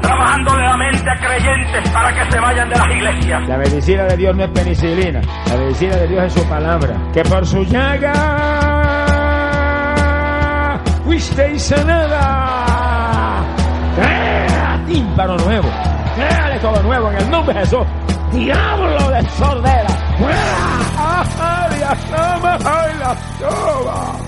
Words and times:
trabajándole 0.00 0.62
la 0.62 0.76
mente 0.76 1.10
a 1.10 1.16
creyentes 1.16 1.90
para 1.90 2.12
que 2.14 2.30
se 2.30 2.40
vayan 2.40 2.68
de 2.68 2.76
las 2.76 2.90
iglesias. 2.90 3.48
La 3.48 3.56
medicina 3.58 4.04
de 4.04 4.16
Dios 4.16 4.36
no 4.36 4.44
es 4.44 4.50
penicilina. 4.50 5.20
La 5.46 5.56
medicina 5.56 5.96
de 5.96 6.08
Dios 6.08 6.24
es 6.24 6.32
su 6.32 6.44
palabra. 6.48 6.96
Que 7.12 7.22
por 7.22 7.46
su 7.46 7.62
llaga 7.64 8.12
fuisteis 11.04 11.62
sanada. 11.62 13.44
Crea 13.96 14.80
tímpano 14.86 15.36
nuevo. 15.38 15.68
Créale 16.14 16.58
todo 16.60 16.82
nuevo 16.82 17.10
en 17.10 17.16
el 17.16 17.30
nombre 17.30 17.54
de 17.54 17.60
Jesús. 17.60 17.86
Diablo 18.32 19.10
de 19.10 19.22
sordera. 19.30 19.88
¡Fuera! 20.18 21.24
¡Ay, 21.40 21.80
la 21.80 21.94
toma! 21.94 22.58
¡Ay, 22.64 22.92
la 22.98 23.16
toma! 23.38 24.27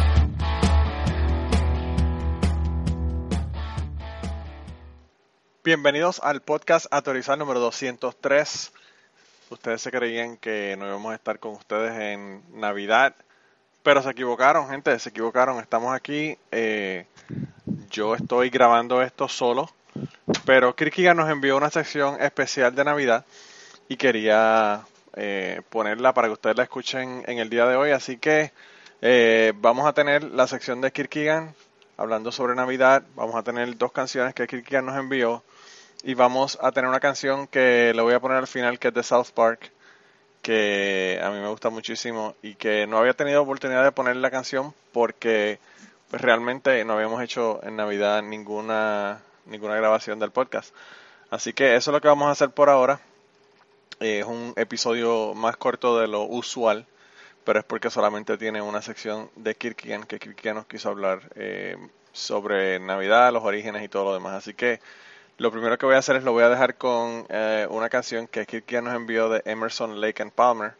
Bienvenidos 5.63 6.19
al 6.23 6.41
podcast 6.41 6.87
Autorizar 6.89 7.37
número 7.37 7.59
203. 7.59 8.71
Ustedes 9.51 9.79
se 9.79 9.91
creían 9.91 10.35
que 10.37 10.75
no 10.75 10.87
íbamos 10.87 11.11
a 11.11 11.15
estar 11.15 11.37
con 11.37 11.51
ustedes 11.51 11.93
en 11.99 12.41
Navidad, 12.59 13.13
pero 13.83 14.01
se 14.01 14.09
equivocaron, 14.09 14.69
gente, 14.69 14.97
se 14.97 15.09
equivocaron. 15.09 15.59
Estamos 15.59 15.93
aquí. 15.93 16.35
eh, 16.51 17.05
yo 17.91 18.15
estoy 18.15 18.49
grabando 18.49 19.03
esto 19.03 19.27
solo, 19.27 19.69
pero 20.47 20.75
Kirkiga 20.75 21.13
nos 21.13 21.29
envió 21.29 21.57
una 21.57 21.69
sección 21.69 22.19
especial 22.19 22.73
de 22.73 22.83
Navidad 22.83 23.23
y 23.87 23.97
quería 23.97 24.81
eh, 25.15 25.61
ponerla 25.69 26.11
para 26.15 26.27
que 26.27 26.33
ustedes 26.33 26.57
la 26.57 26.63
escuchen 26.63 27.23
en 27.27 27.37
el 27.37 27.51
día 27.51 27.67
de 27.67 27.75
hoy. 27.75 27.91
Así 27.91 28.17
que 28.17 28.51
eh, 29.03 29.53
vamos 29.57 29.85
a 29.85 29.93
tener 29.93 30.23
la 30.23 30.47
sección 30.47 30.81
de 30.81 30.91
Kirkigan 30.91 31.53
hablando 31.97 32.31
sobre 32.31 32.55
Navidad. 32.55 33.03
Vamos 33.13 33.35
a 33.35 33.43
tener 33.43 33.77
dos 33.77 33.91
canciones 33.91 34.33
que 34.33 34.47
Kirkigan 34.47 34.87
nos 34.87 34.97
envió 34.97 35.43
y 36.03 36.13
vamos 36.13 36.57
a 36.61 36.71
tener 36.71 36.89
una 36.89 36.99
canción 36.99 37.47
que 37.47 37.93
le 37.93 38.01
voy 38.01 38.13
a 38.13 38.19
poner 38.19 38.37
al 38.37 38.47
final 38.47 38.79
que 38.79 38.89
es 38.89 38.93
de 38.93 39.03
South 39.03 39.27
Park 39.33 39.71
que 40.41 41.19
a 41.23 41.29
mí 41.29 41.39
me 41.39 41.47
gusta 41.47 41.69
muchísimo 41.69 42.35
y 42.41 42.55
que 42.55 42.87
no 42.87 42.97
había 42.97 43.13
tenido 43.13 43.41
oportunidad 43.43 43.83
de 43.83 43.91
poner 43.91 44.15
la 44.15 44.31
canción 44.31 44.73
porque 44.91 45.59
pues 46.09 46.21
realmente 46.21 46.83
no 46.83 46.93
habíamos 46.93 47.21
hecho 47.21 47.59
en 47.63 47.75
Navidad 47.75 48.23
ninguna 48.23 49.21
ninguna 49.45 49.75
grabación 49.75 50.19
del 50.19 50.31
podcast. 50.31 50.73
Así 51.29 51.53
que 51.53 51.75
eso 51.75 51.91
es 51.91 51.93
lo 51.93 52.01
que 52.01 52.07
vamos 52.07 52.27
a 52.27 52.31
hacer 52.31 52.49
por 52.49 52.69
ahora. 52.69 52.99
Es 53.99 54.25
un 54.25 54.53
episodio 54.55 55.33
más 55.35 55.57
corto 55.57 55.99
de 55.99 56.07
lo 56.07 56.23
usual, 56.23 56.85
pero 57.43 57.59
es 57.59 57.65
porque 57.65 57.89
solamente 57.89 58.37
tiene 58.37 58.61
una 58.61 58.81
sección 58.81 59.29
de 59.35 59.55
Kirkigan 59.55 60.03
que 60.05 60.19
Kirkigan 60.19 60.55
nos 60.55 60.65
quiso 60.65 60.89
hablar 60.89 61.21
eh, 61.35 61.77
sobre 62.11 62.79
Navidad, 62.79 63.31
los 63.31 63.43
orígenes 63.43 63.83
y 63.83 63.89
todo 63.89 64.05
lo 64.05 64.13
demás. 64.13 64.33
Así 64.33 64.53
que 64.53 64.79
lo 65.41 65.49
primero 65.49 65.75
que 65.75 65.87
voy 65.87 65.95
a 65.95 65.97
hacer 65.97 66.17
es 66.17 66.23
lo 66.23 66.33
voy 66.33 66.43
a 66.43 66.49
dejar 66.49 66.75
con 66.77 67.25
eh, 67.29 67.65
una 67.71 67.89
canción 67.89 68.27
que 68.27 68.45
Kirkigan 68.45 68.83
nos 68.83 68.93
envió 68.93 69.27
de 69.27 69.41
Emerson, 69.45 69.99
Lake 69.99 70.21
and 70.21 70.31
Palmer. 70.31 70.75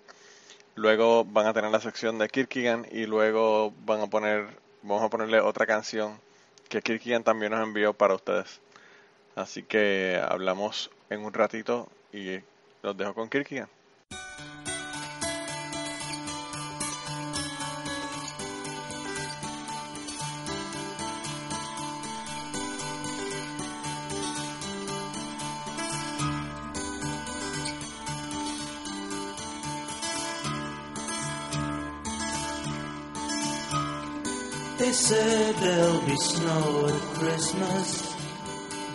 Luego 0.75 1.25
van 1.25 1.47
a 1.47 1.53
tener 1.53 1.71
la 1.71 1.79
sección 1.79 2.19
de 2.19 2.29
Kirkigan 2.29 2.85
y 2.91 3.07
luego 3.07 3.73
van 3.87 4.01
a 4.01 4.05
poner, 4.05 4.45
vamos 4.83 5.03
a 5.03 5.09
ponerle 5.09 5.39
otra 5.39 5.65
canción 5.65 6.19
que 6.69 6.83
Kirkigan 6.83 7.23
también 7.23 7.53
nos 7.53 7.63
envió 7.63 7.93
para 7.93 8.13
ustedes. 8.13 8.61
Así 9.35 9.63
que 9.63 10.21
hablamos 10.29 10.91
en 11.09 11.25
un 11.25 11.33
ratito 11.33 11.89
y 12.13 12.37
los 12.83 12.95
dejo 12.95 13.15
con 13.15 13.29
Kirkigan. 13.29 13.67
They 34.81 34.93
said 34.93 35.55
there'll 35.57 36.01
be 36.07 36.15
snow 36.15 36.87
at 36.87 37.01
Christmas. 37.13 38.15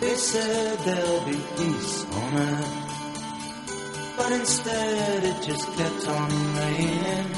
They 0.01 0.15
said 0.15 0.77
there'll 0.79 1.23
be 1.23 1.39
peace 1.55 2.05
on 2.11 2.33
earth. 2.33 4.13
But 4.17 4.33
instead 4.33 5.23
it 5.23 5.41
just 5.41 5.65
kept 5.77 6.07
on 6.09 6.29
raining. 6.57 7.31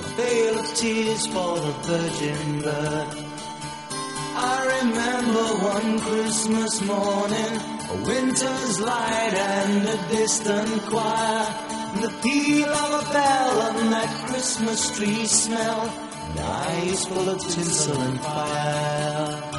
A 0.00 0.08
veil 0.16 0.58
of 0.58 0.74
tears 0.74 1.26
for 1.26 1.58
the 1.58 1.72
virgin 1.84 2.62
birth. 2.62 3.14
I 4.36 4.80
remember 4.80 5.46
one 5.76 6.00
Christmas 6.00 6.80
morning, 6.80 7.52
a 7.90 7.96
winter's 8.08 8.80
light 8.80 9.34
and 9.34 9.86
a 9.86 10.08
distant 10.08 10.82
choir. 10.86 11.46
And 11.92 12.04
the 12.04 12.12
peal 12.22 12.70
of 12.70 13.06
a 13.06 13.12
bell 13.12 13.62
and 13.68 13.92
that 13.92 14.28
Christmas 14.28 14.96
tree 14.96 15.26
smell 15.26 16.05
and 16.28 16.40
eyes 16.40 17.04
full 17.06 17.28
of 17.28 17.40
tinsel 17.40 18.00
and 18.00 18.20
fire. 18.20 19.56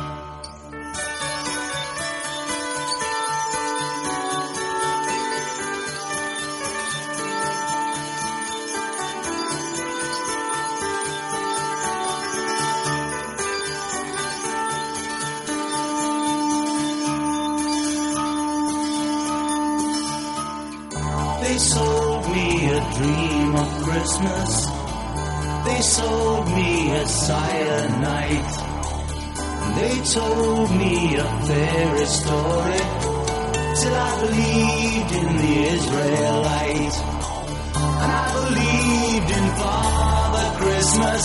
Christmas 24.08 24.67
Sold 25.98 26.48
me 26.50 26.92
a 26.92 27.08
cyanide. 27.08 28.52
They 29.78 29.96
told 30.14 30.70
me 30.78 31.16
a 31.16 31.28
fairy 31.48 32.06
story 32.06 32.84
till 33.80 33.96
I 33.96 34.12
believed 34.22 35.12
in 35.20 35.30
the 35.42 35.56
Israelite. 35.74 36.98
And 38.02 38.12
I 38.14 38.26
believed 38.38 39.30
in 39.40 39.46
Father 39.64 40.48
Christmas. 40.62 41.24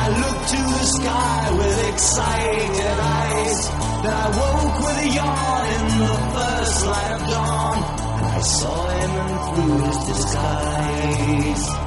I 0.00 0.04
looked 0.22 0.46
to 0.54 0.60
the 0.72 0.86
sky 0.96 1.42
with 1.58 1.88
excited 1.92 2.96
eyes. 3.20 3.58
Then 4.02 4.14
I 4.24 4.28
woke 4.40 4.78
with 4.86 5.04
a 5.04 5.08
yawn 5.18 5.64
in 5.76 5.84
the 6.00 6.16
first 6.34 6.76
light 6.86 7.12
of 7.12 7.22
dawn. 7.28 7.76
And 8.16 8.26
I 8.26 8.40
saw 8.40 8.78
him 8.88 9.12
through 9.54 9.78
his 9.84 9.98
disguise. 10.08 11.84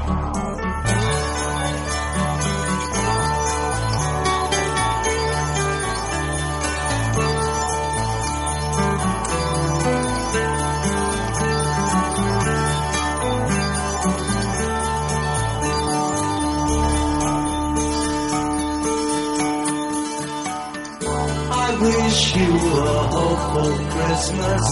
You 22.40 22.54
a 22.54 22.98
hopeful 23.16 23.74
Christmas. 23.94 24.66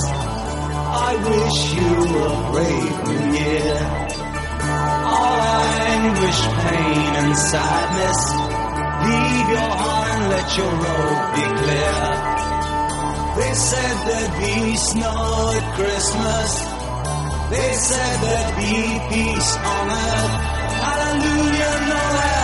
I 1.07 1.12
wish 1.29 1.57
you 1.77 1.91
a 2.25 2.33
brave 2.51 2.97
new 3.09 3.25
year. 3.39 3.77
All 5.17 5.63
anguish, 5.95 6.41
pain, 6.65 7.12
and 7.21 7.33
sadness. 7.50 8.19
Leave 9.07 9.47
your 9.57 9.71
heart 9.81 10.07
and 10.13 10.23
let 10.33 10.47
your 10.59 10.73
road 10.85 11.19
be 11.35 11.45
clear. 11.62 12.01
They 13.39 13.53
said 13.69 13.95
there'd 14.07 14.35
be 14.45 14.75
snow 14.77 15.51
at 15.57 15.65
Christmas. 15.77 16.51
They 17.53 17.71
said 17.89 18.13
there'd 18.25 18.56
be 18.62 18.75
peace 19.12 19.51
on 19.73 19.85
earth. 19.89 20.35
Hallelujah, 20.85 21.75
no 21.94 22.34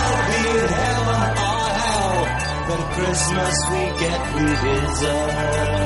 The 2.72 2.78
Christmas 2.78 3.54
we 3.70 3.80
get 4.00 4.34
we 4.34 4.46
deserve. 4.46 5.81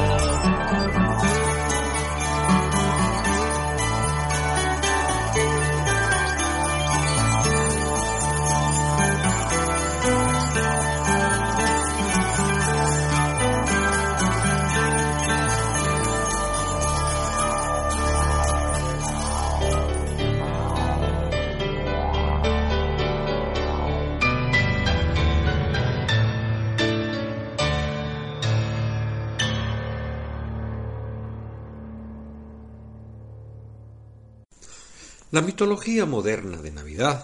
La 35.37 35.43
mitología 35.43 36.06
moderna 36.06 36.62
de 36.62 36.71
Navidad 36.71 37.23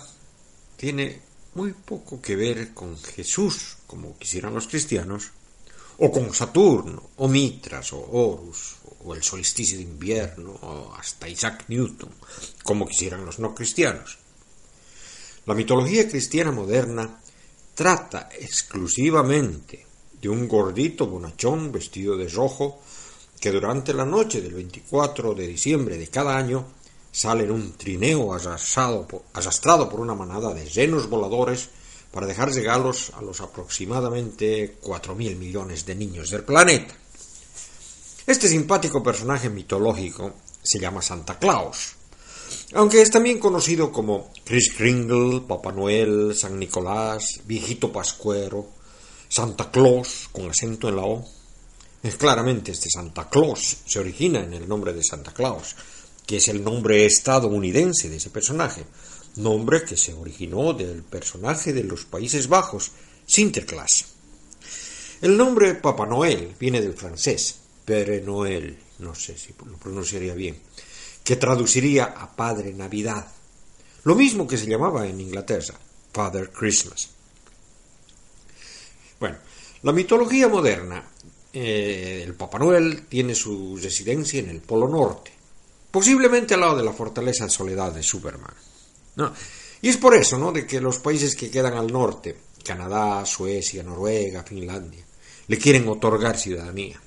tiene 0.76 1.18
muy 1.54 1.72
poco 1.72 2.20
que 2.20 2.36
ver 2.36 2.74
con 2.74 2.98
Jesús, 2.98 3.78
como 3.86 4.18
quisieran 4.18 4.52
los 4.52 4.68
cristianos, 4.68 5.30
o 5.96 6.12
con 6.12 6.34
Saturno, 6.34 7.08
o 7.16 7.26
Mitras, 7.26 7.90
o 7.94 8.00
Horus, 8.00 8.76
o 9.02 9.14
el 9.14 9.22
solsticio 9.22 9.78
de 9.78 9.84
invierno, 9.84 10.50
o 10.60 10.94
hasta 10.94 11.26
Isaac 11.26 11.64
Newton, 11.68 12.10
como 12.62 12.86
quisieran 12.86 13.24
los 13.24 13.38
no 13.38 13.54
cristianos. 13.54 14.18
La 15.46 15.54
mitología 15.54 16.06
cristiana 16.06 16.52
moderna 16.52 17.18
trata 17.74 18.28
exclusivamente 18.38 19.86
de 20.20 20.28
un 20.28 20.46
gordito 20.46 21.06
bonachón 21.06 21.72
vestido 21.72 22.18
de 22.18 22.28
rojo 22.28 22.82
que 23.40 23.50
durante 23.50 23.94
la 23.94 24.04
noche 24.04 24.42
del 24.42 24.52
24 24.52 25.32
de 25.32 25.46
diciembre 25.46 25.96
de 25.96 26.08
cada 26.08 26.36
año 26.36 26.81
sale 27.12 27.44
en 27.44 27.52
un 27.52 27.72
trineo 27.74 28.32
arrastrado 28.34 29.06
por, 29.88 30.00
una 30.00 30.14
manada 30.14 30.54
de 30.54 30.64
renos 30.64 31.08
voladores 31.08 31.68
para 32.10 32.26
dejar 32.26 32.52
regalos 32.52 33.12
a 33.14 33.22
los 33.22 33.40
aproximadamente 33.40 34.78
4.000 34.82 35.36
millones 35.36 35.84
de 35.84 35.94
niños 35.94 36.30
del 36.30 36.44
planeta. 36.44 36.94
Este 38.26 38.48
simpático 38.48 39.02
personaje 39.02 39.50
mitológico 39.50 40.32
se 40.62 40.78
llama 40.78 41.02
Santa 41.02 41.38
Claus, 41.38 41.96
aunque 42.74 43.02
es 43.02 43.10
también 43.10 43.38
conocido 43.38 43.92
como 43.92 44.30
Chris 44.44 44.72
Kringle, 44.76 45.42
Papá 45.42 45.72
Noel, 45.72 46.34
San 46.34 46.58
Nicolás, 46.58 47.40
Viejito 47.44 47.92
Pascuero, 47.92 48.68
Santa 49.28 49.70
Claus, 49.70 50.28
con 50.32 50.48
acento 50.48 50.88
en 50.88 50.96
la 50.96 51.02
O. 51.02 51.24
Claramente 52.18 52.72
este 52.72 52.90
Santa 52.90 53.28
Claus 53.28 53.78
se 53.86 53.98
origina 53.98 54.40
en 54.40 54.54
el 54.54 54.68
nombre 54.68 54.92
de 54.92 55.04
Santa 55.04 55.32
Claus, 55.32 55.76
que 56.32 56.38
es 56.38 56.48
el 56.48 56.64
nombre 56.64 57.04
estadounidense 57.04 58.08
de 58.08 58.16
ese 58.16 58.30
personaje, 58.30 58.86
nombre 59.36 59.84
que 59.84 59.98
se 59.98 60.14
originó 60.14 60.72
del 60.72 61.02
personaje 61.02 61.74
de 61.74 61.84
los 61.84 62.06
Países 62.06 62.48
Bajos, 62.48 62.92
Sinterklaas. 63.26 64.06
El 65.20 65.36
nombre 65.36 65.74
Papá 65.74 66.06
Noel 66.06 66.54
viene 66.58 66.80
del 66.80 66.94
francés, 66.94 67.56
Père 67.84 68.24
Noël, 68.24 68.78
no 69.00 69.14
sé 69.14 69.36
si 69.36 69.52
lo 69.62 69.76
pronunciaría 69.76 70.32
bien, 70.32 70.56
que 71.22 71.36
traduciría 71.36 72.04
a 72.04 72.34
Padre 72.34 72.72
Navidad, 72.72 73.26
lo 74.04 74.14
mismo 74.14 74.46
que 74.46 74.56
se 74.56 74.64
llamaba 74.64 75.06
en 75.06 75.20
Inglaterra, 75.20 75.74
Father 76.14 76.50
Christmas. 76.50 77.10
Bueno, 79.20 79.36
la 79.82 79.92
mitología 79.92 80.48
moderna, 80.48 81.10
eh, 81.52 82.22
el 82.24 82.32
Papá 82.32 82.58
Noel 82.58 83.04
tiene 83.06 83.34
su 83.34 83.76
residencia 83.76 84.40
en 84.40 84.48
el 84.48 84.62
Polo 84.62 84.88
Norte, 84.88 85.41
posiblemente 85.92 86.54
al 86.54 86.60
lado 86.60 86.76
de 86.76 86.82
la 86.82 86.92
fortaleza 86.92 87.44
de 87.44 87.50
soledad 87.50 87.92
de 87.92 88.02
Superman. 88.02 88.54
¿no? 89.16 89.32
Y 89.82 89.88
es 89.88 89.96
por 89.96 90.16
eso, 90.16 90.38
¿no?, 90.38 90.50
de 90.50 90.66
que 90.66 90.80
los 90.80 90.98
países 90.98 91.36
que 91.36 91.50
quedan 91.50 91.74
al 91.74 91.92
norte, 91.92 92.36
Canadá, 92.64 93.24
Suecia, 93.26 93.82
Noruega, 93.82 94.42
Finlandia, 94.42 95.04
le 95.46 95.58
quieren 95.58 95.86
otorgar 95.88 96.38
ciudadanía. 96.38 97.00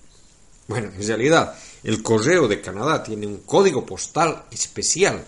Bueno, 0.67 0.91
en 0.95 1.07
realidad, 1.07 1.57
el 1.83 2.03
correo 2.03 2.47
de 2.47 2.61
Canadá 2.61 3.03
tiene 3.03 3.27
un 3.27 3.37
código 3.39 3.85
postal 3.85 4.45
especial 4.51 5.25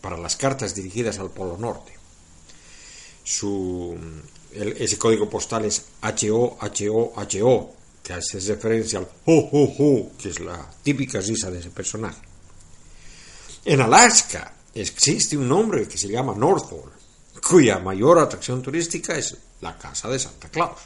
para 0.00 0.16
las 0.16 0.36
cartas 0.36 0.74
dirigidas 0.74 1.18
al 1.18 1.30
Polo 1.30 1.56
Norte. 1.56 1.92
Su, 3.22 3.96
ese 4.52 4.98
código 4.98 5.28
postal 5.28 5.64
es 5.64 5.84
HOHOHO, 6.00 7.74
que 8.02 8.12
hace 8.12 8.38
referencia 8.40 9.00
al 9.00 9.08
ho, 9.24 9.48
ho, 9.52 9.74
ho, 9.78 10.10
que 10.16 10.28
es 10.28 10.40
la 10.40 10.70
típica 10.82 11.20
risa 11.20 11.50
de 11.50 11.58
ese 11.58 11.70
personaje. 11.70 12.25
En 13.68 13.80
Alaska 13.80 14.52
existe 14.72 15.36
un 15.36 15.48
nombre 15.48 15.88
que 15.88 15.98
se 15.98 16.06
llama 16.06 16.36
North 16.36 16.68
Pole, 16.70 16.92
cuya 17.42 17.80
mayor 17.80 18.20
atracción 18.20 18.62
turística 18.62 19.18
es 19.18 19.36
la 19.60 19.76
casa 19.76 20.08
de 20.08 20.20
Santa 20.20 20.48
Claus. 20.48 20.78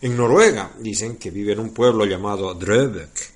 En 0.00 0.16
Noruega 0.16 0.72
dicen 0.78 1.18
que 1.18 1.30
vive 1.30 1.52
en 1.52 1.60
un 1.60 1.74
pueblo 1.74 2.06
llamado 2.06 2.54
Drøbak, 2.54 3.32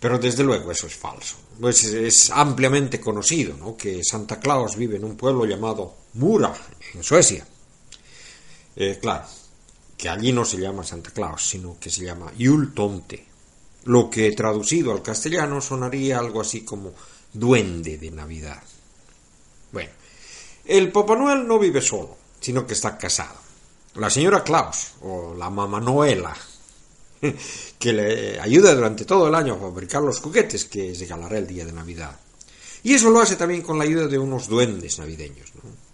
pero 0.00 0.18
desde 0.18 0.42
luego 0.44 0.70
eso 0.72 0.86
es 0.86 0.96
falso. 0.96 1.36
Pues 1.60 1.84
es 1.84 2.30
ampliamente 2.30 2.98
conocido 2.98 3.54
¿no? 3.54 3.76
que 3.76 4.02
Santa 4.02 4.40
Claus 4.40 4.76
vive 4.76 4.96
en 4.96 5.04
un 5.04 5.18
pueblo 5.18 5.44
llamado 5.44 5.94
Mura, 6.14 6.54
en 6.94 7.02
Suecia. 7.02 7.46
Eh, 8.76 8.98
claro, 8.98 9.26
que 9.94 10.08
allí 10.08 10.32
no 10.32 10.46
se 10.46 10.56
llama 10.56 10.84
Santa 10.84 11.10
Claus, 11.10 11.46
sino 11.46 11.76
que 11.78 11.90
se 11.90 12.02
llama 12.02 12.32
Yultonte, 12.38 13.26
lo 13.84 14.10
que 14.10 14.32
traducido 14.32 14.92
al 14.92 15.02
castellano 15.02 15.60
sonaría 15.60 16.18
algo 16.18 16.40
así 16.40 16.62
como 16.62 16.92
duende 17.32 17.98
de 17.98 18.10
Navidad. 18.10 18.62
Bueno, 19.72 19.90
el 20.64 20.90
Papá 20.92 21.16
Noel 21.16 21.46
no 21.46 21.58
vive 21.58 21.80
solo, 21.80 22.16
sino 22.40 22.66
que 22.66 22.74
está 22.74 22.98
casado. 22.98 23.36
La 23.94 24.10
señora 24.10 24.44
Claus, 24.44 24.92
o 25.02 25.34
la 25.34 25.50
mamá 25.50 25.80
Noela, 25.80 26.36
que 27.78 27.92
le 27.92 28.40
ayuda 28.40 28.74
durante 28.74 29.04
todo 29.04 29.28
el 29.28 29.34
año 29.34 29.54
a 29.54 29.58
fabricar 29.58 30.02
los 30.02 30.20
juguetes 30.20 30.64
que 30.64 30.94
regalará 30.98 31.38
el 31.38 31.46
día 31.46 31.64
de 31.64 31.72
Navidad. 31.72 32.18
Y 32.82 32.94
eso 32.94 33.10
lo 33.10 33.20
hace 33.20 33.36
también 33.36 33.62
con 33.62 33.78
la 33.78 33.84
ayuda 33.84 34.06
de 34.06 34.18
unos 34.18 34.48
duendes 34.48 34.98
navideños. 34.98 35.52
¿no? 35.56 35.89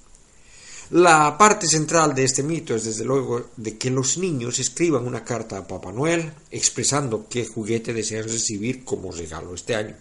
La 0.90 1.36
parte 1.36 1.66
central 1.66 2.14
de 2.14 2.24
este 2.24 2.44
mito 2.44 2.74
es 2.74 2.84
desde 2.84 3.04
luego 3.04 3.50
de 3.56 3.76
que 3.76 3.90
los 3.90 4.18
niños 4.18 4.60
escriban 4.60 5.04
una 5.04 5.24
carta 5.24 5.58
a 5.58 5.66
Papá 5.66 5.90
Noel 5.90 6.32
expresando 6.50 7.26
qué 7.28 7.44
juguete 7.44 7.92
desean 7.92 8.24
recibir 8.24 8.84
como 8.84 9.10
regalo 9.10 9.54
este 9.54 9.74
año. 9.74 9.96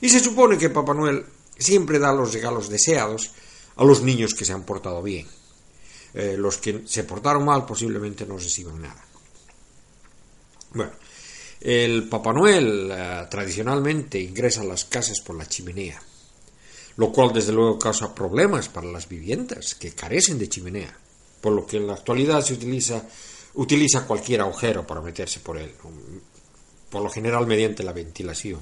Y 0.00 0.08
se 0.08 0.18
supone 0.18 0.58
que 0.58 0.70
Papá 0.70 0.94
Noel 0.94 1.24
siempre 1.56 2.00
da 2.00 2.12
los 2.12 2.32
regalos 2.32 2.68
deseados 2.68 3.30
a 3.76 3.84
los 3.84 4.02
niños 4.02 4.34
que 4.34 4.44
se 4.44 4.52
han 4.52 4.64
portado 4.64 5.00
bien. 5.00 5.26
Eh, 6.12 6.34
los 6.36 6.58
que 6.58 6.82
se 6.86 7.04
portaron 7.04 7.44
mal 7.44 7.64
posiblemente 7.64 8.26
no 8.26 8.36
reciban 8.36 8.82
nada. 8.82 9.04
Bueno, 10.72 10.92
el 11.60 12.08
Papá 12.08 12.32
Noel 12.32 12.90
eh, 12.92 13.26
tradicionalmente 13.30 14.18
ingresa 14.18 14.62
a 14.62 14.64
las 14.64 14.86
casas 14.86 15.20
por 15.20 15.36
la 15.36 15.46
chimenea, 15.46 16.02
lo 16.96 17.12
cual 17.12 17.32
desde 17.32 17.52
luego 17.52 17.78
causa 17.78 18.14
problemas 18.14 18.68
para 18.68 18.86
las 18.86 19.08
viviendas 19.08 19.74
que 19.74 19.92
carecen 19.92 20.38
de 20.38 20.48
chimenea, 20.48 20.96
por 21.40 21.52
lo 21.52 21.66
que 21.66 21.78
en 21.78 21.86
la 21.86 21.94
actualidad 21.94 22.42
se 22.42 22.54
utiliza, 22.54 23.02
utiliza 23.54 24.06
cualquier 24.06 24.40
agujero 24.42 24.86
para 24.86 25.00
meterse 25.00 25.40
por 25.40 25.58
él, 25.58 25.72
por 26.90 27.02
lo 27.02 27.10
general 27.10 27.46
mediante 27.46 27.82
la 27.82 27.92
ventilación. 27.92 28.60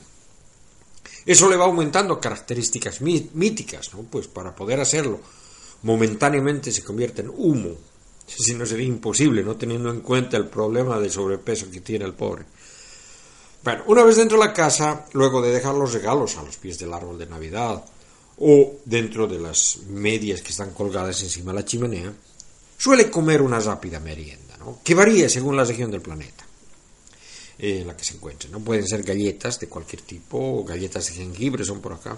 Eso 1.26 1.48
le 1.48 1.56
va 1.56 1.66
aumentando 1.66 2.20
características 2.20 3.00
míticas. 3.00 3.90
Pues 4.10 4.28
para 4.28 4.54
poder 4.54 4.80
hacerlo, 4.80 5.20
momentáneamente 5.82 6.72
se 6.72 6.82
convierte 6.82 7.22
en 7.22 7.30
humo. 7.30 7.70
Si 8.26 8.54
no 8.54 8.66
sería 8.66 8.86
imposible, 8.86 9.42
no 9.42 9.56
teniendo 9.56 9.90
en 9.90 10.00
cuenta 10.00 10.36
el 10.36 10.46
problema 10.46 10.98
de 10.98 11.10
sobrepeso 11.10 11.70
que 11.70 11.80
tiene 11.80 12.04
el 12.04 12.14
pobre. 12.14 12.44
Bueno, 13.64 13.84
una 13.88 14.04
vez 14.04 14.16
dentro 14.16 14.38
de 14.38 14.46
la 14.46 14.52
casa, 14.52 15.06
luego 15.12 15.42
de 15.42 15.52
dejar 15.52 15.74
los 15.74 15.92
regalos 15.92 16.36
a 16.36 16.42
los 16.42 16.56
pies 16.56 16.78
del 16.78 16.92
árbol 16.92 17.18
de 17.18 17.26
Navidad 17.26 17.84
o 18.40 18.76
dentro 18.84 19.26
de 19.26 19.38
las 19.38 19.78
medias 19.88 20.42
que 20.42 20.50
están 20.50 20.72
colgadas 20.72 21.22
encima 21.22 21.52
de 21.52 21.58
la 21.58 21.64
chimenea, 21.64 22.12
suele 22.76 23.10
comer 23.10 23.42
una 23.42 23.58
rápida 23.58 23.98
merienda, 24.00 24.56
¿no? 24.58 24.80
que 24.84 24.94
varía 24.94 25.28
según 25.28 25.56
la 25.56 25.64
región 25.64 25.90
del 25.90 26.00
planeta 26.00 26.44
en 27.58 27.86
la 27.86 27.96
que 27.96 28.04
se 28.04 28.14
encuentren. 28.14 28.52
¿no? 28.52 28.60
Pueden 28.60 28.86
ser 28.86 29.02
galletas 29.02 29.58
de 29.58 29.68
cualquier 29.68 30.02
tipo, 30.02 30.64
galletas 30.64 31.06
de 31.08 31.14
jengibre 31.14 31.64
son 31.64 31.80
por 31.80 31.92
acá, 31.92 32.16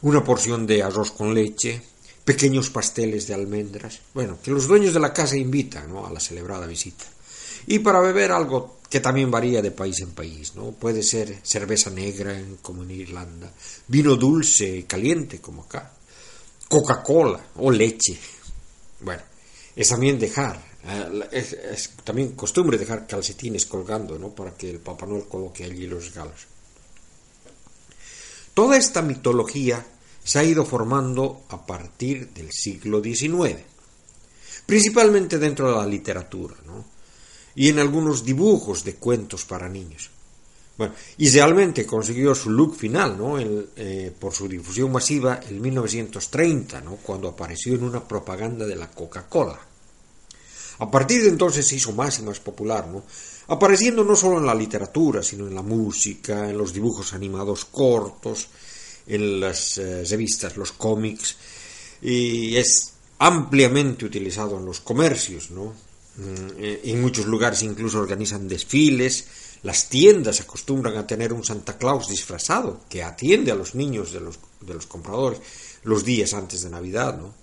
una 0.00 0.24
porción 0.24 0.66
de 0.66 0.82
arroz 0.82 1.12
con 1.12 1.34
leche, 1.34 1.82
pequeños 2.24 2.70
pasteles 2.70 3.26
de 3.26 3.34
almendras, 3.34 4.00
bueno, 4.14 4.38
que 4.42 4.50
los 4.50 4.66
dueños 4.66 4.94
de 4.94 5.00
la 5.00 5.12
casa 5.12 5.36
invitan 5.36 5.94
a 5.96 6.10
la 6.10 6.20
celebrada 6.20 6.66
visita. 6.66 7.04
Y 7.66 7.80
para 7.80 8.00
beber 8.00 8.32
algo 8.32 8.78
que 8.92 9.00
también 9.00 9.30
varía 9.30 9.62
de 9.62 9.70
país 9.70 10.00
en 10.00 10.10
país, 10.10 10.54
¿no? 10.54 10.72
Puede 10.72 11.02
ser 11.02 11.38
cerveza 11.42 11.88
negra 11.88 12.38
como 12.60 12.82
en 12.82 12.90
Irlanda, 12.90 13.50
vino 13.88 14.16
dulce 14.16 14.84
caliente 14.84 15.40
como 15.40 15.62
acá, 15.62 15.90
Coca-Cola 16.68 17.42
o 17.56 17.70
leche. 17.70 18.18
Bueno, 19.00 19.22
es 19.74 19.88
también 19.88 20.18
dejar, 20.18 20.62
eh, 20.84 21.28
es, 21.32 21.54
es 21.54 21.90
también 22.04 22.32
costumbre 22.32 22.76
dejar 22.76 23.06
calcetines 23.06 23.64
colgando, 23.64 24.18
¿no? 24.18 24.28
Para 24.34 24.52
que 24.52 24.68
el 24.68 24.80
Papá 24.80 25.06
Noel 25.06 25.24
coloque 25.24 25.64
allí 25.64 25.86
los 25.86 26.08
regalos. 26.08 26.46
Toda 28.52 28.76
esta 28.76 29.00
mitología 29.00 29.82
se 30.22 30.38
ha 30.38 30.44
ido 30.44 30.66
formando 30.66 31.44
a 31.48 31.64
partir 31.64 32.28
del 32.34 32.50
siglo 32.52 33.02
XIX, 33.02 33.56
principalmente 34.66 35.38
dentro 35.38 35.70
de 35.70 35.76
la 35.78 35.86
literatura, 35.86 36.56
¿no? 36.66 36.91
Y 37.54 37.68
en 37.68 37.78
algunos 37.78 38.24
dibujos 38.24 38.84
de 38.84 38.94
cuentos 38.94 39.44
para 39.44 39.68
niños. 39.68 40.10
Bueno, 40.76 40.94
y 41.18 41.28
realmente 41.28 41.84
consiguió 41.84 42.34
su 42.34 42.50
look 42.50 42.76
final, 42.76 43.16
¿no? 43.18 43.38
Eh, 43.38 44.12
por 44.18 44.32
su 44.32 44.48
difusión 44.48 44.90
masiva 44.90 45.40
en 45.48 45.60
1930, 45.60 46.80
¿no? 46.80 46.96
Cuando 46.96 47.28
apareció 47.28 47.74
en 47.74 47.84
una 47.84 48.06
propaganda 48.06 48.66
de 48.66 48.76
la 48.76 48.90
Coca-Cola. 48.90 49.60
A 50.78 50.90
partir 50.90 51.22
de 51.22 51.28
entonces 51.28 51.66
se 51.66 51.76
hizo 51.76 51.92
más 51.92 52.18
y 52.18 52.22
más 52.22 52.40
popular, 52.40 52.88
¿no? 52.88 53.04
Apareciendo 53.48 54.02
no 54.02 54.16
solo 54.16 54.38
en 54.38 54.46
la 54.46 54.54
literatura, 54.54 55.22
sino 55.22 55.46
en 55.46 55.54
la 55.54 55.62
música, 55.62 56.48
en 56.48 56.56
los 56.56 56.72
dibujos 56.72 57.12
animados 57.12 57.66
cortos, 57.66 58.48
en 59.06 59.40
las 59.40 59.76
eh, 59.78 60.04
revistas, 60.08 60.56
los 60.56 60.72
cómics, 60.72 61.36
y 62.00 62.56
es 62.56 62.92
ampliamente 63.18 64.06
utilizado 64.06 64.58
en 64.58 64.64
los 64.64 64.80
comercios, 64.80 65.50
¿no? 65.50 65.91
Mm, 66.16 66.58
eh, 66.58 66.80
en 66.84 67.00
muchos 67.00 67.26
lugares 67.26 67.62
incluso 67.62 67.98
organizan 67.98 68.46
desfiles, 68.46 69.26
las 69.62 69.88
tiendas 69.88 70.40
acostumbran 70.40 70.96
a 70.96 71.06
tener 71.06 71.32
un 71.32 71.44
Santa 71.44 71.78
Claus 71.78 72.08
disfrazado 72.08 72.80
que 72.88 73.02
atiende 73.02 73.50
a 73.50 73.54
los 73.54 73.74
niños 73.74 74.12
de 74.12 74.20
los, 74.20 74.38
de 74.60 74.74
los 74.74 74.86
compradores 74.86 75.40
los 75.84 76.04
días 76.04 76.34
antes 76.34 76.62
de 76.62 76.70
Navidad, 76.70 77.18
¿no? 77.18 77.34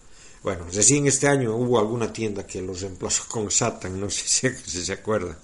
Bueno, 0.43 0.65
recién 0.71 1.05
este 1.07 1.27
año 1.27 1.55
hubo 1.55 1.79
alguna 1.79 2.13
tienda 2.13 2.47
que 2.47 2.61
los 2.61 2.81
reemplazó 2.81 3.23
con 3.27 3.51
Satan, 3.51 3.99
no 3.99 4.09
sé 4.09 4.55
si 4.55 4.85
se 4.85 4.93
acuerda. 4.93 5.37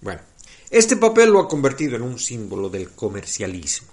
Bueno, 0.00 0.20
este 0.70 0.96
papel 0.96 1.30
lo 1.30 1.40
ha 1.40 1.48
convertido 1.48 1.96
en 1.96 2.02
un 2.02 2.18
símbolo 2.18 2.68
del 2.68 2.90
comercialismo, 2.90 3.88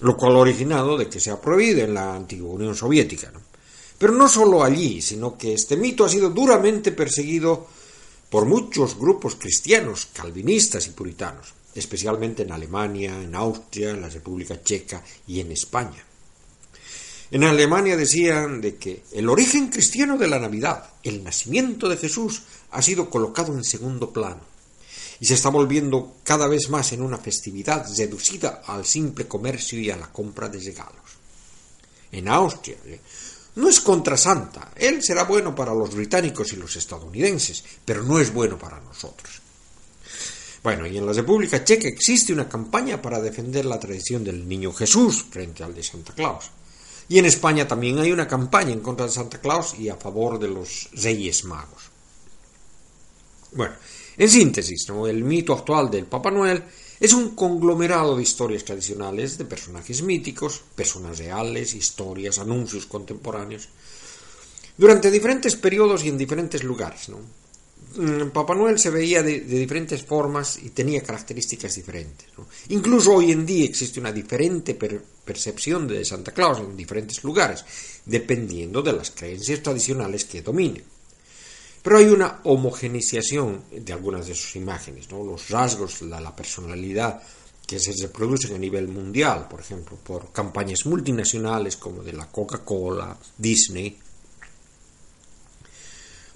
lo 0.00 0.16
cual 0.16 0.34
ha 0.34 0.38
originado 0.38 0.96
de 0.96 1.08
que 1.08 1.20
sea 1.20 1.40
prohibido 1.40 1.82
en 1.82 1.94
la 1.94 2.14
antigua 2.14 2.52
Unión 2.52 2.74
Soviética, 2.74 3.30
¿no? 3.32 3.51
Pero 4.02 4.14
no 4.14 4.28
solo 4.28 4.64
allí, 4.64 5.00
sino 5.00 5.38
que 5.38 5.54
este 5.54 5.76
mito 5.76 6.04
ha 6.04 6.08
sido 6.08 6.28
duramente 6.28 6.90
perseguido 6.90 7.68
por 8.28 8.46
muchos 8.46 8.98
grupos 8.98 9.36
cristianos, 9.36 10.08
calvinistas 10.12 10.88
y 10.88 10.90
puritanos, 10.90 11.54
especialmente 11.72 12.42
en 12.42 12.50
Alemania, 12.50 13.22
en 13.22 13.32
Austria, 13.36 13.90
en 13.90 14.00
la 14.00 14.08
República 14.08 14.60
Checa 14.60 15.04
y 15.28 15.38
en 15.38 15.52
España. 15.52 16.04
En 17.30 17.44
Alemania 17.44 17.96
decían 17.96 18.60
de 18.60 18.74
que 18.74 19.04
el 19.12 19.28
origen 19.28 19.68
cristiano 19.68 20.18
de 20.18 20.26
la 20.26 20.40
Navidad, 20.40 20.84
el 21.04 21.22
nacimiento 21.22 21.88
de 21.88 21.96
Jesús, 21.96 22.42
ha 22.72 22.82
sido 22.82 23.08
colocado 23.08 23.54
en 23.54 23.62
segundo 23.62 24.12
plano 24.12 24.40
y 25.20 25.26
se 25.26 25.34
está 25.34 25.48
volviendo 25.48 26.16
cada 26.24 26.48
vez 26.48 26.70
más 26.70 26.92
en 26.92 27.02
una 27.02 27.18
festividad 27.18 27.86
reducida 27.96 28.64
al 28.66 28.84
simple 28.84 29.28
comercio 29.28 29.78
y 29.78 29.90
a 29.90 29.96
la 29.96 30.10
compra 30.10 30.48
de 30.48 30.58
regalos. 30.58 31.22
En 32.10 32.26
Austria, 32.26 32.76
¿eh? 32.84 33.00
No 33.54 33.68
es 33.68 33.80
contra 33.80 34.16
Santa. 34.16 34.72
Él 34.76 35.02
será 35.02 35.24
bueno 35.24 35.54
para 35.54 35.74
los 35.74 35.94
británicos 35.94 36.52
y 36.52 36.56
los 36.56 36.74
estadounidenses, 36.76 37.62
pero 37.84 38.02
no 38.02 38.18
es 38.18 38.32
bueno 38.32 38.58
para 38.58 38.80
nosotros. 38.80 39.40
Bueno, 40.62 40.86
y 40.86 40.96
en 40.96 41.06
la 41.06 41.12
República 41.12 41.64
Checa 41.64 41.88
existe 41.88 42.32
una 42.32 42.48
campaña 42.48 43.02
para 43.02 43.20
defender 43.20 43.64
la 43.64 43.80
tradición 43.80 44.22
del 44.22 44.48
niño 44.48 44.72
Jesús 44.72 45.24
frente 45.28 45.64
al 45.64 45.74
de 45.74 45.82
Santa 45.82 46.14
Claus. 46.14 46.50
Y 47.08 47.18
en 47.18 47.26
España 47.26 47.66
también 47.66 47.98
hay 47.98 48.12
una 48.12 48.28
campaña 48.28 48.72
en 48.72 48.80
contra 48.80 49.06
de 49.06 49.12
Santa 49.12 49.40
Claus 49.40 49.74
y 49.78 49.88
a 49.88 49.96
favor 49.96 50.38
de 50.38 50.48
los 50.48 50.88
Reyes 50.92 51.44
Magos. 51.44 51.90
Bueno, 53.52 53.74
en 54.16 54.30
síntesis, 54.30 54.86
el 54.88 55.24
mito 55.24 55.52
actual 55.52 55.90
del 55.90 56.06
Papá 56.06 56.30
Noel 56.30 56.62
es 57.02 57.12
un 57.12 57.34
conglomerado 57.34 58.16
de 58.16 58.22
historias 58.22 58.64
tradicionales, 58.64 59.36
de 59.36 59.44
personajes 59.44 60.02
míticos, 60.02 60.62
personas 60.76 61.18
reales, 61.18 61.74
historias, 61.74 62.38
anuncios 62.38 62.86
contemporáneos, 62.86 63.68
durante 64.78 65.10
diferentes 65.10 65.56
periodos 65.56 66.04
y 66.04 66.10
en 66.10 66.16
diferentes 66.16 66.62
lugares. 66.62 67.08
Mm, 67.96 68.28
Papá 68.28 68.54
Noel 68.54 68.78
se 68.78 68.90
veía 68.90 69.20
de, 69.20 69.40
diferentes 69.40 70.00
formas 70.04 70.60
y 70.62 70.70
tenía 70.70 71.02
características 71.02 71.74
diferentes. 71.74 72.28
Incluso 72.68 73.14
hoy 73.14 73.32
en 73.32 73.44
día 73.44 73.64
existe 73.64 73.98
una 73.98 74.12
diferente 74.12 74.74
percepción 75.24 75.88
de 75.88 76.04
Santa 76.04 76.30
Claus 76.30 76.60
en 76.60 76.76
diferentes 76.76 77.24
lugares, 77.24 77.64
dependiendo 78.06 78.80
de 78.80 78.92
las 78.92 79.10
creencias 79.10 79.60
tradicionales 79.60 80.24
que 80.24 80.40
dominen. 80.40 80.84
Pero 81.82 81.98
hay 81.98 82.06
una 82.06 82.40
homogeneización 82.44 83.64
de 83.70 83.92
algunas 83.92 84.26
de 84.26 84.34
sus 84.34 84.54
imágenes, 84.56 85.10
los 85.10 85.50
rasgos, 85.50 86.02
la, 86.02 86.20
la 86.20 86.34
personalidad 86.34 87.20
que 87.66 87.80
se 87.80 87.92
reproducen 88.00 88.54
a 88.54 88.58
nivel 88.58 88.88
mundial, 88.88 89.48
por 89.48 89.60
ejemplo, 89.60 89.96
por 89.96 90.30
campañas 90.30 90.86
multinacionales 90.86 91.76
como 91.76 92.02
de 92.02 92.12
la 92.12 92.26
Coca-Cola, 92.26 93.16
Disney. 93.36 93.98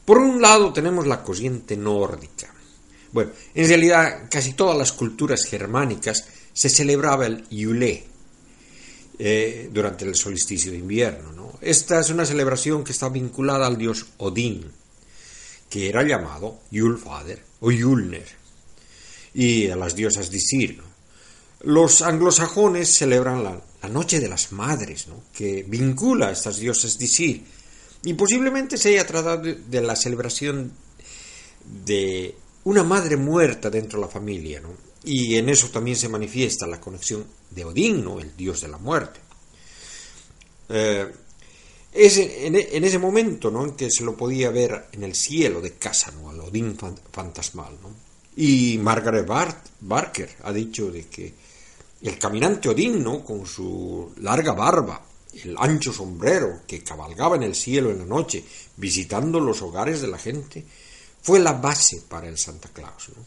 Por 0.04 0.18
un 0.18 0.40
lado 0.40 0.72
tenemos 0.72 1.06
la 1.06 1.22
corriente 1.22 1.76
nórdica. 1.76 2.52
Bueno, 3.12 3.32
en 3.54 3.68
realidad 3.68 4.28
casi 4.30 4.54
todas 4.54 4.76
las 4.76 4.92
culturas 4.92 5.44
germánicas 5.44 6.26
se 6.52 6.68
celebraba 6.68 7.26
el 7.26 7.48
Yule 7.48 8.04
eh, 9.18 9.68
durante 9.72 10.04
el 10.04 10.14
solsticio 10.14 10.72
de 10.72 10.78
invierno. 10.78 11.32
¿no? 11.32 11.58
Esta 11.60 12.00
es 12.00 12.10
una 12.10 12.24
celebración 12.26 12.82
que 12.84 12.92
está 12.92 13.08
vinculada 13.08 13.66
al 13.66 13.76
dios 13.76 14.06
Odín, 14.18 14.70
que 15.68 15.88
era 15.88 16.02
llamado 16.02 16.60
Yulfader 16.70 17.42
o 17.60 17.70
Yulner, 17.70 18.26
y 19.34 19.68
a 19.68 19.76
las 19.76 19.94
diosas 19.94 20.30
Disir. 20.30 20.82
Los 21.60 22.02
anglosajones 22.02 22.88
celebran 22.88 23.42
la, 23.42 23.62
Noche 23.88 24.18
de 24.18 24.28
las 24.28 24.50
Madres, 24.50 25.06
que 25.32 25.62
vincula 25.62 26.28
a 26.28 26.32
estas 26.32 26.58
diosas 26.58 26.98
Disir, 26.98 27.44
y 28.02 28.14
posiblemente 28.14 28.76
se 28.76 28.90
haya 28.90 29.06
tratado 29.06 29.42
de, 29.42 29.80
la 29.80 29.94
celebración 29.94 30.72
de 31.84 32.34
una 32.64 32.82
madre 32.82 33.16
muerta 33.16 33.70
dentro 33.70 34.00
de 34.00 34.06
la 34.06 34.12
familia, 34.12 34.60
y 35.04 35.36
en 35.36 35.48
eso 35.48 35.68
también 35.68 35.96
se 35.96 36.08
manifiesta 36.08 36.66
la 36.66 36.80
conexión 36.80 37.24
de 37.50 37.64
Odín, 37.64 38.04
el 38.20 38.36
dios 38.36 38.60
de 38.60 38.68
la 38.68 38.78
muerte. 38.78 39.20
Eh, 40.68 41.12
es 41.96 42.18
en, 42.18 42.54
ese 42.54 42.98
momento 42.98 43.50
¿no? 43.50 43.64
en 43.64 43.72
que 43.72 43.90
se 43.90 44.04
lo 44.04 44.16
podía 44.16 44.50
ver 44.50 44.86
en 44.92 45.02
el 45.02 45.14
cielo 45.14 45.60
de 45.60 45.72
casa, 45.72 46.12
¿no? 46.12 46.30
al 46.30 46.40
Odín 46.40 46.76
fantasmal. 47.10 47.78
¿no? 47.82 47.90
Y 48.36 48.78
Margaret 48.78 49.26
Barker 49.80 50.36
ha 50.42 50.52
dicho 50.52 50.90
de 50.90 51.06
que 51.06 51.32
el 52.02 52.18
caminante 52.18 52.68
Odín, 52.68 53.02
¿no? 53.02 53.24
con 53.24 53.46
su 53.46 54.12
larga 54.20 54.52
barba, 54.52 55.02
el 55.44 55.56
ancho 55.58 55.92
sombrero 55.92 56.60
que 56.66 56.82
cabalgaba 56.82 57.36
en 57.36 57.44
el 57.44 57.54
cielo 57.54 57.90
en 57.90 57.98
la 57.98 58.04
noche, 58.04 58.44
visitando 58.76 59.40
los 59.40 59.62
hogares 59.62 60.00
de 60.00 60.08
la 60.08 60.18
gente, 60.18 60.64
fue 61.22 61.38
la 61.40 61.54
base 61.54 62.02
para 62.08 62.28
el 62.28 62.38
Santa 62.38 62.68
Claus. 62.68 63.08
¿no? 63.08 63.24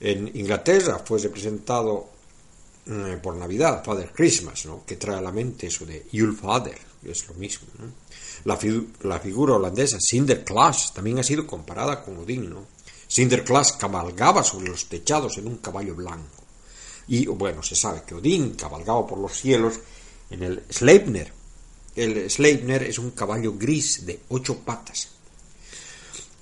En 0.00 0.28
Inglaterra 0.36 1.00
fue 1.04 1.18
representado 1.20 2.10
eh, 2.86 3.18
por 3.22 3.36
Navidad, 3.36 3.84
Father 3.84 4.10
Christmas, 4.12 4.66
¿no? 4.66 4.84
que 4.84 4.96
trae 4.96 5.18
a 5.18 5.22
la 5.22 5.32
mente 5.32 5.68
eso 5.68 5.86
de 5.86 6.06
Yule 6.10 6.36
Father, 6.36 6.91
es 7.04 7.26
lo 7.28 7.34
mismo. 7.34 7.66
La, 8.44 8.56
figura 9.18 9.54
holandesa 9.54 9.98
Sinterklaas 10.00 10.94
también 10.94 11.18
ha 11.18 11.22
sido 11.22 11.46
comparada 11.46 12.02
con 12.02 12.18
Odín. 12.18 12.50
¿no? 12.50 12.66
Sinterklaas 13.08 13.72
cabalgaba 13.72 14.42
sobre 14.42 14.68
los 14.68 14.88
techados 14.88 15.38
en 15.38 15.46
un 15.46 15.58
caballo 15.58 15.94
blanco. 15.94 16.42
Y 17.08 17.26
bueno, 17.26 17.62
se 17.62 17.74
sabe 17.74 18.02
que 18.06 18.14
Odín 18.14 18.54
cabalgaba 18.54 19.06
por 19.06 19.18
los 19.18 19.32
cielos 19.32 19.74
en 20.30 20.42
el 20.42 20.62
Sleipner. 20.70 21.32
El 21.94 22.30
Sleipner 22.30 22.84
es 22.84 22.98
un 22.98 23.10
caballo 23.10 23.54
gris 23.58 24.06
de 24.06 24.20
ocho 24.28 24.58
patas. 24.60 25.08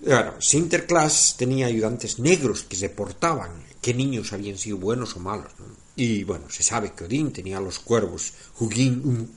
Bueno, 0.02 0.40
Sinterklaas 0.40 1.36
tenía 1.36 1.66
ayudantes 1.66 2.18
negros 2.18 2.62
que 2.62 2.76
reportaban 2.76 3.64
qué 3.82 3.92
niños 3.92 4.32
habían 4.32 4.56
sido 4.56 4.78
buenos 4.78 5.16
o 5.16 5.20
malos. 5.20 5.52
Y 5.96 6.24
bueno, 6.24 6.48
se 6.48 6.62
sabe 6.62 6.92
que 6.92 7.04
Odín 7.04 7.32
tenía 7.32 7.60
los 7.60 7.78
cuervos 7.80 8.32
Hugin 8.58 9.28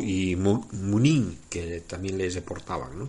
y 0.00 0.36
Munin, 0.36 1.38
que 1.48 1.82
también 1.86 2.18
les 2.18 2.34
deportaban. 2.34 2.98
¿no? 2.98 3.08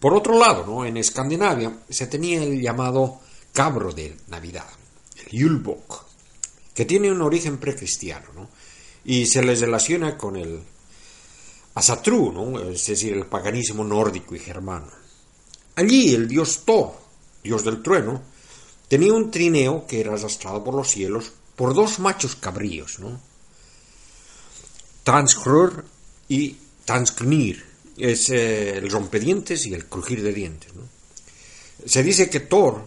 Por 0.00 0.14
otro 0.14 0.38
lado, 0.38 0.64
¿no? 0.66 0.84
en 0.84 0.96
Escandinavia 0.96 1.78
se 1.88 2.06
tenía 2.06 2.42
el 2.42 2.60
llamado 2.60 3.20
cabro 3.52 3.92
de 3.92 4.16
Navidad, 4.28 4.66
el 5.16 5.38
Yulbok, 5.38 6.04
que 6.74 6.84
tiene 6.84 7.12
un 7.12 7.20
origen 7.20 7.58
precristiano. 7.58 8.26
¿no? 8.34 8.48
y 9.04 9.26
se 9.26 9.42
les 9.42 9.60
relaciona 9.60 10.16
con 10.16 10.36
el 10.36 10.60
Asatru, 11.74 12.32
¿no? 12.32 12.60
es 12.60 12.86
decir, 12.86 13.14
el 13.14 13.26
paganismo 13.26 13.84
nórdico 13.84 14.34
y 14.34 14.38
germano. 14.38 14.88
Allí 15.76 16.14
el 16.14 16.28
dios 16.28 16.62
Thor, 16.64 16.92
dios 17.42 17.64
del 17.64 17.82
trueno, 17.82 18.22
tenía 18.88 19.12
un 19.12 19.30
trineo 19.30 19.86
que 19.86 20.00
era 20.00 20.12
arrastrado 20.12 20.62
por 20.62 20.74
los 20.74 20.88
cielos 20.88 21.32
por 21.56 21.74
dos 21.74 21.98
machos 21.98 22.36
cabríos, 22.36 22.98
¿no? 23.00 23.20
Tanskrur 25.02 25.84
y 26.28 26.56
Tansknir, 26.84 27.64
es 27.96 28.30
eh, 28.30 28.78
el 28.78 28.90
rompedientes 28.90 29.66
y 29.66 29.74
el 29.74 29.86
crujir 29.86 30.22
de 30.22 30.32
dientes. 30.32 30.72
Se 31.84 32.02
dice 32.02 32.28
que 32.28 32.40
Thor 32.40 32.84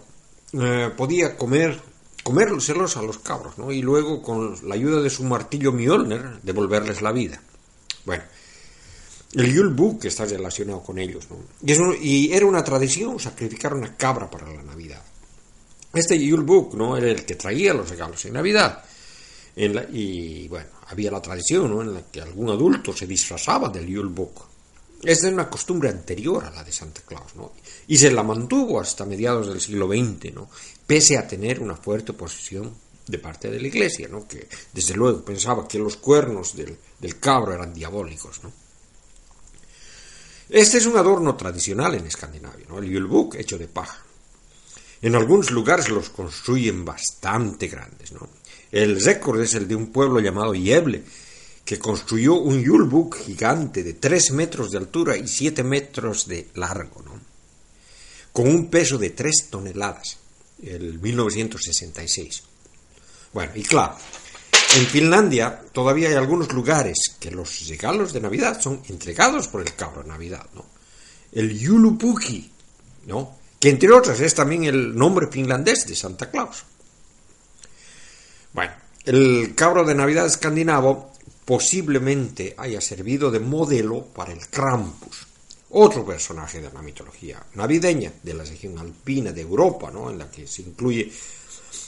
eh, 0.52 0.90
podía 0.96 1.36
comer 1.36 1.80
comérselos 2.22 2.96
a 2.96 3.02
los 3.02 3.18
cabros, 3.18 3.58
¿no? 3.58 3.70
y 3.70 3.82
luego 3.82 4.22
con 4.22 4.56
la 4.66 4.74
ayuda 4.74 5.02
de 5.02 5.10
su 5.10 5.24
martillo 5.24 5.72
Mjolnir 5.72 6.40
devolverles 6.42 7.02
la 7.02 7.12
vida. 7.12 7.40
Bueno, 8.06 8.24
el 9.34 9.52
Yule 9.52 9.98
está 10.04 10.24
relacionado 10.24 10.82
con 10.82 10.98
ellos, 10.98 11.28
¿no? 11.30 11.94
y, 11.94 12.32
era 12.32 12.46
una 12.46 12.64
tradición 12.64 13.20
sacrificar 13.20 13.74
una 13.74 13.94
cabra 13.96 14.30
para 14.30 14.50
la 14.50 14.62
Navidad. 14.62 15.02
Este 15.92 16.18
Yule 16.18 16.44
¿no? 16.74 16.96
era 16.96 17.08
el 17.08 17.24
que 17.24 17.34
traía 17.34 17.74
los 17.74 17.90
regalos 17.90 18.24
en 18.24 18.32
Navidad. 18.32 18.82
Y 19.56 20.48
bueno, 20.48 20.66
había 20.86 21.10
la 21.10 21.22
tradición 21.22 21.70
¿no? 21.70 21.82
en 21.82 21.94
la 21.94 22.02
que 22.02 22.20
algún 22.20 22.50
adulto 22.50 22.92
se 22.92 23.06
disfrazaba 23.06 23.68
del 23.68 23.86
Yule 23.86 24.10
esta 25.04 25.26
es 25.26 25.34
una 25.34 25.50
costumbre 25.50 25.90
anterior 25.90 26.44
a 26.44 26.50
la 26.50 26.64
de 26.64 26.72
Santa 26.72 27.02
Claus, 27.02 27.36
¿no? 27.36 27.52
Y 27.86 27.98
se 27.98 28.10
la 28.10 28.22
mantuvo 28.22 28.80
hasta 28.80 29.04
mediados 29.04 29.48
del 29.48 29.60
siglo 29.60 29.86
XX, 29.86 30.34
¿no? 30.34 30.48
Pese 30.86 31.18
a 31.18 31.28
tener 31.28 31.60
una 31.60 31.76
fuerte 31.76 32.12
oposición 32.12 32.72
de 33.06 33.18
parte 33.18 33.50
de 33.50 33.60
la 33.60 33.68
Iglesia, 33.68 34.08
¿no? 34.08 34.26
Que 34.26 34.48
desde 34.72 34.94
luego 34.94 35.22
pensaba 35.22 35.68
que 35.68 35.78
los 35.78 35.98
cuernos 35.98 36.56
del, 36.56 36.78
cabro 37.20 37.52
eran 37.52 37.74
diabólicos, 37.74 38.42
¿no? 38.42 38.52
Este 40.48 40.78
es 40.78 40.86
un 40.86 40.96
adorno 40.96 41.36
tradicional 41.36 41.94
en 41.94 42.06
Escandinavia, 42.06 42.64
¿no? 42.68 42.78
El 42.78 42.88
Yulbuk 42.88 43.34
hecho 43.34 43.58
de 43.58 43.68
paja. 43.68 44.02
En 45.02 45.14
algunos 45.14 45.50
lugares 45.50 45.90
los 45.90 46.08
construyen 46.08 46.82
bastante 46.82 47.66
grandes, 47.66 48.12
¿no? 48.12 48.26
El 48.74 49.00
récord 49.00 49.40
es 49.40 49.54
el 49.54 49.68
de 49.68 49.76
un 49.76 49.92
pueblo 49.92 50.18
llamado 50.18 50.52
Yeble, 50.52 51.04
que 51.64 51.78
construyó 51.78 52.34
un 52.34 52.60
Yulbuk 52.60 53.16
gigante 53.16 53.84
de 53.84 53.94
3 53.94 54.32
metros 54.32 54.72
de 54.72 54.78
altura 54.78 55.16
y 55.16 55.28
7 55.28 55.62
metros 55.62 56.26
de 56.26 56.48
largo, 56.54 57.00
¿no? 57.02 57.12
con 58.32 58.48
un 58.48 58.66
peso 58.66 58.98
de 58.98 59.10
3 59.10 59.46
toneladas, 59.48 60.18
el 60.60 60.98
1966. 60.98 62.42
Bueno, 63.32 63.52
y 63.54 63.62
claro, 63.62 63.94
en 64.76 64.86
Finlandia 64.86 65.62
todavía 65.72 66.08
hay 66.08 66.14
algunos 66.14 66.52
lugares 66.52 66.98
que 67.20 67.30
los 67.30 67.68
regalos 67.68 68.12
de 68.12 68.22
Navidad 68.22 68.60
son 68.60 68.82
entregados 68.88 69.46
por 69.46 69.60
el 69.60 69.72
cabro 69.76 70.02
de 70.02 70.08
Navidad, 70.08 70.48
¿no? 70.52 70.66
El 71.30 71.56
Yulupuki, 71.56 72.50
¿no? 73.06 73.38
Que 73.60 73.68
entre 73.68 73.92
otras 73.92 74.18
es 74.18 74.34
también 74.34 74.64
el 74.64 74.96
nombre 74.96 75.28
finlandés 75.30 75.86
de 75.86 75.94
Santa 75.94 76.28
Claus. 76.28 76.64
Bueno, 78.54 78.72
el 79.04 79.54
cabro 79.54 79.84
de 79.84 79.94
Navidad 79.94 80.26
escandinavo 80.26 81.12
posiblemente 81.44 82.54
haya 82.56 82.80
servido 82.80 83.30
de 83.30 83.40
modelo 83.40 84.06
para 84.06 84.32
el 84.32 84.46
Krampus, 84.46 85.26
otro 85.70 86.06
personaje 86.06 86.60
de 86.60 86.72
la 86.72 86.80
mitología 86.80 87.44
navideña 87.54 88.12
de 88.22 88.32
la 88.32 88.44
región 88.44 88.78
alpina 88.78 89.32
de 89.32 89.40
Europa, 89.40 89.90
¿no? 89.90 90.08
en 90.08 90.18
la 90.18 90.30
que 90.30 90.46
se 90.46 90.62
incluye 90.62 91.10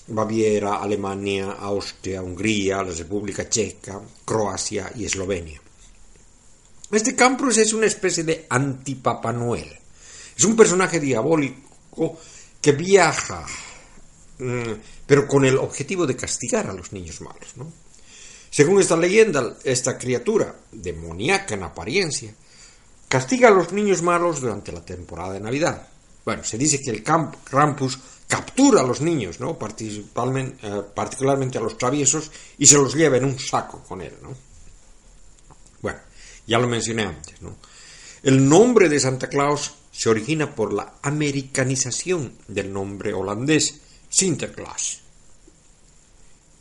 Baviera, 0.08 0.82
Alemania, 0.82 1.52
Austria, 1.52 2.20
Hungría, 2.20 2.82
la 2.82 2.92
República 2.92 3.48
Checa, 3.48 4.00
Croacia 4.24 4.92
y 4.94 5.04
Eslovenia. 5.04 5.60
Este 6.90 7.14
Krampus 7.14 7.58
es 7.58 7.72
una 7.72 7.86
especie 7.86 8.24
de 8.24 8.46
antipapa 8.48 9.32
Noel. 9.32 9.68
Es 10.36 10.44
un 10.44 10.56
personaje 10.56 11.00
diabólico 11.00 12.18
que 12.60 12.72
viaja, 12.72 13.46
pero 15.06 15.26
con 15.26 15.44
el 15.44 15.56
objetivo 15.56 16.06
de 16.06 16.16
castigar 16.16 16.68
a 16.68 16.72
los 16.72 16.92
niños 16.92 17.20
malos. 17.20 17.56
¿no? 17.56 17.72
Según 18.50 18.80
esta 18.80 18.96
leyenda, 18.96 19.56
esta 19.64 19.98
criatura, 19.98 20.54
demoníaca 20.72 21.54
en 21.54 21.62
apariencia, 21.62 22.34
castiga 23.08 23.48
a 23.48 23.52
los 23.52 23.72
niños 23.72 24.02
malos 24.02 24.40
durante 24.40 24.72
la 24.72 24.84
temporada 24.84 25.34
de 25.34 25.40
Navidad. 25.40 25.88
Bueno, 26.24 26.42
se 26.42 26.58
dice 26.58 26.80
que 26.80 26.90
el 26.90 27.02
Krampus 27.02 27.98
captura 28.26 28.80
a 28.80 28.86
los 28.86 29.00
niños, 29.00 29.38
¿no? 29.40 29.56
Eh, 29.56 30.82
particularmente 30.94 31.58
a 31.58 31.60
los 31.60 31.78
traviesos, 31.78 32.30
y 32.58 32.66
se 32.66 32.76
los 32.76 32.94
lleva 32.94 33.16
en 33.16 33.24
un 33.24 33.38
saco 33.38 33.82
con 33.86 34.00
él, 34.00 34.14
¿no? 34.22 34.34
Bueno, 35.82 36.00
ya 36.46 36.58
lo 36.58 36.66
mencioné 36.66 37.04
antes. 37.04 37.36
El 38.22 38.48
nombre 38.48 38.88
de 38.88 38.98
Santa 38.98 39.28
Claus 39.28 39.74
se 39.92 40.08
origina 40.08 40.54
por 40.54 40.72
la 40.72 40.94
americanización 41.02 42.32
del 42.48 42.72
nombre 42.72 43.12
holandés 43.14 43.80
Sinterklaas. 44.16 45.00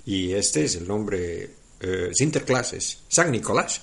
Y 0.05 0.33
este 0.33 0.65
es 0.65 0.75
el 0.75 0.85
nombre 0.85 1.49
eh, 1.79 2.11
Sinterklaas 2.13 2.97
San 3.07 3.31
Nicolás. 3.31 3.81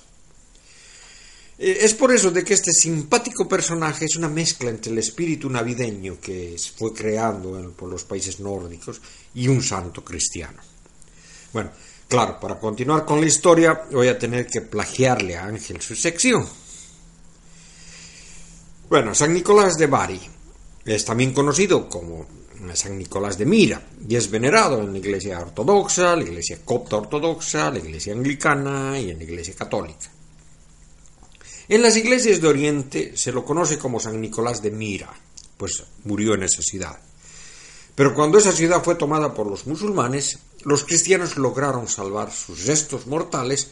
Eh, 1.57 1.79
es 1.81 1.95
por 1.95 2.13
eso 2.13 2.29
de 2.29 2.43
que 2.43 2.53
este 2.53 2.71
simpático 2.71 3.47
personaje 3.47 4.05
es 4.05 4.15
una 4.15 4.29
mezcla 4.29 4.69
entre 4.69 4.91
el 4.91 4.99
espíritu 4.99 5.49
navideño 5.49 6.19
que 6.21 6.55
fue 6.77 6.93
creando 6.93 7.73
por 7.75 7.89
los 7.89 8.03
países 8.03 8.39
nórdicos 8.39 9.01
y 9.33 9.47
un 9.47 9.63
santo 9.63 10.03
cristiano. 10.03 10.61
Bueno, 11.51 11.71
claro, 12.07 12.39
para 12.39 12.59
continuar 12.59 13.05
con 13.05 13.19
la 13.19 13.25
historia 13.25 13.85
voy 13.91 14.07
a 14.07 14.19
tener 14.19 14.45
que 14.45 14.61
plagiarle 14.61 15.35
a 15.35 15.45
Ángel 15.45 15.81
su 15.81 15.95
sección. 15.95 16.47
Bueno, 18.87 19.15
San 19.15 19.33
Nicolás 19.33 19.77
de 19.77 19.87
Bari 19.87 20.21
es 20.85 21.05
también 21.05 21.33
conocido 21.33 21.89
como 21.89 22.42
San 22.75 22.97
Nicolás 22.97 23.37
de 23.37 23.45
Mira 23.45 23.81
y 24.07 24.15
es 24.15 24.29
venerado 24.29 24.81
en 24.81 24.93
la 24.93 24.97
iglesia 24.97 25.39
ortodoxa, 25.39 26.15
la 26.15 26.23
iglesia 26.23 26.59
copta 26.63 26.97
ortodoxa, 26.97 27.71
la 27.71 27.79
iglesia 27.79 28.13
anglicana 28.13 28.99
y 28.99 29.11
en 29.11 29.17
la 29.17 29.23
iglesia 29.23 29.53
católica. 29.53 30.11
En 31.69 31.81
las 31.81 31.95
iglesias 31.95 32.41
de 32.41 32.47
Oriente 32.47 33.17
se 33.17 33.31
lo 33.31 33.45
conoce 33.45 33.77
como 33.77 33.99
San 33.99 34.19
Nicolás 34.19 34.61
de 34.61 34.71
Mira, 34.71 35.13
pues 35.57 35.83
murió 36.03 36.33
en 36.33 36.43
esa 36.43 36.61
ciudad. 36.61 36.99
Pero 37.95 38.13
cuando 38.15 38.37
esa 38.37 38.51
ciudad 38.51 38.83
fue 38.83 38.95
tomada 38.95 39.33
por 39.33 39.47
los 39.47 39.67
musulmanes, 39.67 40.39
los 40.63 40.83
cristianos 40.83 41.37
lograron 41.37 41.87
salvar 41.87 42.31
sus 42.31 42.65
restos 42.65 43.07
mortales 43.07 43.69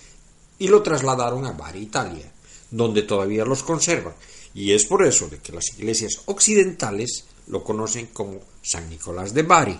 y 0.60 0.68
lo 0.68 0.84
trasladaron 0.84 1.46
a 1.46 1.54
Bari, 1.54 1.80
Italia, 1.80 2.32
donde 2.70 3.02
todavía 3.02 3.46
los 3.46 3.64
conservan. 3.64 4.14
Y 4.54 4.74
es 4.74 4.86
por 4.86 5.06
eso 5.06 5.28
de 5.28 5.40
que 5.40 5.54
las 5.54 5.70
iglesias 5.78 6.22
occidentales 6.26 7.26
lo 7.52 7.64
conocen 7.64 8.08
como 8.08 8.40
San 8.62 8.90
Nicolás 8.90 9.34
de 9.34 9.44
Bari. 9.44 9.80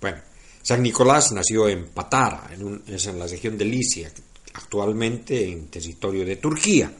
Bueno, 0.00 0.18
San 0.62 0.82
Nicolás 0.82 1.32
nació 1.32 1.68
en 1.68 1.88
Patara, 1.88 2.50
en, 2.52 2.82
es 2.86 3.06
en 3.06 3.18
la 3.18 3.26
región 3.26 3.58
de 3.58 3.64
Licia, 3.64 4.10
actualmente 4.54 5.48
en 5.48 5.66
territorio 5.66 6.24
de 6.24 6.36
Turquía, 6.36 6.92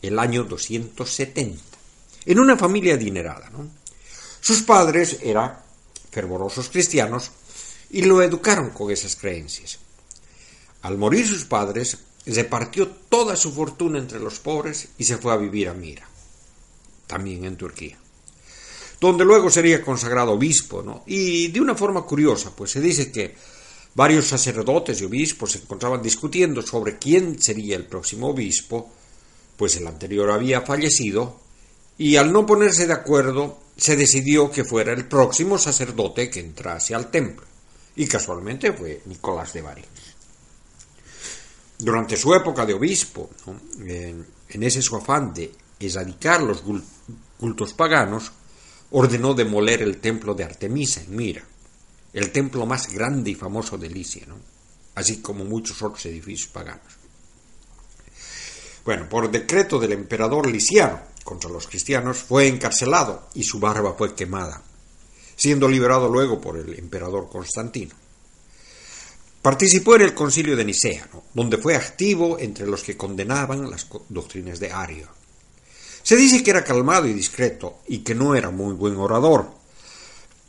el 0.00 0.18
año 0.18 0.44
270, 0.44 1.60
en 2.24 2.38
una 2.38 2.56
familia 2.56 2.94
adinerada. 2.94 3.50
Sus 4.40 4.62
padres 4.62 5.18
eran 5.22 5.58
fervorosos 6.10 6.68
cristianos 6.68 7.32
y 7.90 8.02
lo 8.02 8.22
educaron 8.22 8.70
con 8.70 8.90
esas 8.92 9.16
creencias. 9.16 9.78
Al 10.82 10.98
morir 10.98 11.26
sus 11.26 11.44
padres, 11.44 11.98
repartió 12.26 12.88
toda 12.88 13.34
su 13.34 13.52
fortuna 13.52 13.98
entre 13.98 14.20
los 14.20 14.38
pobres 14.38 14.88
y 14.98 15.04
se 15.04 15.18
fue 15.18 15.32
a 15.32 15.36
vivir 15.36 15.68
a 15.68 15.74
Mira, 15.74 16.06
también 17.08 17.44
en 17.44 17.56
Turquía 17.56 18.01
donde 19.02 19.24
luego 19.24 19.50
sería 19.50 19.82
consagrado 19.82 20.30
obispo, 20.30 20.80
¿no? 20.80 21.02
Y 21.06 21.48
de 21.48 21.60
una 21.60 21.74
forma 21.74 22.02
curiosa, 22.02 22.54
pues 22.54 22.70
se 22.70 22.80
dice 22.80 23.10
que 23.10 23.34
varios 23.96 24.28
sacerdotes 24.28 25.00
y 25.00 25.04
obispos 25.04 25.50
se 25.50 25.58
encontraban 25.58 26.00
discutiendo 26.00 26.62
sobre 26.62 26.98
quién 26.98 27.42
sería 27.42 27.74
el 27.74 27.86
próximo 27.86 28.28
obispo, 28.28 28.92
pues 29.56 29.76
el 29.76 29.88
anterior 29.88 30.30
había 30.30 30.60
fallecido, 30.60 31.40
y 31.98 32.14
al 32.14 32.32
no 32.32 32.46
ponerse 32.46 32.86
de 32.86 32.92
acuerdo, 32.92 33.58
se 33.76 33.96
decidió 33.96 34.52
que 34.52 34.62
fuera 34.62 34.92
el 34.92 35.08
próximo 35.08 35.58
sacerdote 35.58 36.30
que 36.30 36.38
entrase 36.38 36.94
al 36.94 37.10
templo, 37.10 37.44
y 37.96 38.06
casualmente 38.06 38.72
fue 38.72 39.02
Nicolás 39.06 39.52
de 39.52 39.62
Bari. 39.62 39.84
Durante 41.76 42.16
su 42.16 42.32
época 42.34 42.64
de 42.64 42.74
obispo, 42.74 43.30
en, 43.80 44.24
en, 44.48 44.62
ese 44.62 44.80
su 44.80 44.94
afán 44.94 45.34
de 45.34 45.52
erradicar 45.80 46.40
los 46.40 46.62
cultos 47.36 47.74
paganos, 47.74 48.30
ordenó 48.92 49.34
demoler 49.34 49.82
el 49.82 49.98
templo 49.98 50.34
de 50.34 50.44
Artemisa 50.44 51.00
en 51.00 51.16
Mira, 51.16 51.42
el 52.12 52.30
templo 52.30 52.66
más 52.66 52.92
grande 52.92 53.30
y 53.30 53.34
famoso 53.34 53.78
de 53.78 53.88
Licia, 53.88 54.26
así 54.94 55.20
como 55.20 55.44
muchos 55.44 55.82
otros 55.82 56.04
edificios 56.06 56.48
paganos. 56.48 57.02
Bueno, 58.84 59.08
por 59.08 59.30
decreto 59.30 59.78
del 59.78 59.92
emperador 59.92 60.50
liciano 60.50 61.00
contra 61.24 61.48
los 61.50 61.68
cristianos, 61.68 62.18
fue 62.18 62.48
encarcelado 62.48 63.28
y 63.34 63.44
su 63.44 63.60
barba 63.60 63.94
fue 63.94 64.14
quemada, 64.14 64.62
siendo 65.36 65.68
liberado 65.68 66.08
luego 66.08 66.40
por 66.40 66.58
el 66.58 66.78
emperador 66.78 67.28
Constantino. 67.30 67.94
Participó 69.40 69.96
en 69.96 70.02
el 70.02 70.14
concilio 70.14 70.56
de 70.56 70.64
Nicea, 70.64 71.08
donde 71.32 71.58
fue 71.58 71.76
activo 71.76 72.38
entre 72.38 72.66
los 72.66 72.82
que 72.82 72.96
condenaban 72.96 73.70
las 73.70 73.86
doctrinas 74.08 74.60
de 74.60 74.72
Ario. 74.72 75.21
Se 76.02 76.16
dice 76.16 76.42
que 76.42 76.50
era 76.50 76.64
calmado 76.64 77.06
y 77.06 77.12
discreto 77.12 77.80
y 77.86 77.98
que 77.98 78.14
no 78.14 78.34
era 78.34 78.50
muy 78.50 78.74
buen 78.74 78.96
orador. 78.96 79.48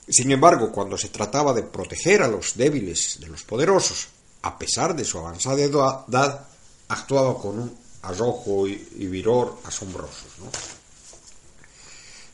Sin 0.08 0.32
embargo, 0.32 0.72
cuando 0.72 0.98
se 0.98 1.10
trataba 1.10 1.54
de 1.54 1.64
proteger 1.64 2.24
a 2.24 2.28
los 2.28 2.58
débiles 2.58 3.20
de 3.20 3.28
los 3.28 3.44
poderosos, 3.44 4.08
a 4.42 4.58
pesar 4.58 4.96
de 4.96 5.06
su 5.06 5.18
avanzada 5.20 5.62
edad, 5.62 6.48
actuaba 6.90 7.40
con 7.40 7.60
un 7.60 7.78
arrojo 8.02 8.68
y, 8.68 8.76
vigor 9.08 9.60
asombrosos. 9.64 10.28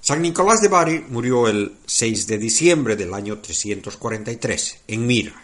San 0.01 0.21
Nicolás 0.21 0.61
de 0.61 0.69
Bari 0.69 1.05
murió 1.09 1.47
el 1.47 1.77
6 1.85 2.25
de 2.25 2.37
diciembre 2.39 2.95
del 2.95 3.13
año 3.13 3.39
343 3.39 4.77
en 4.87 5.05
Mira, 5.05 5.43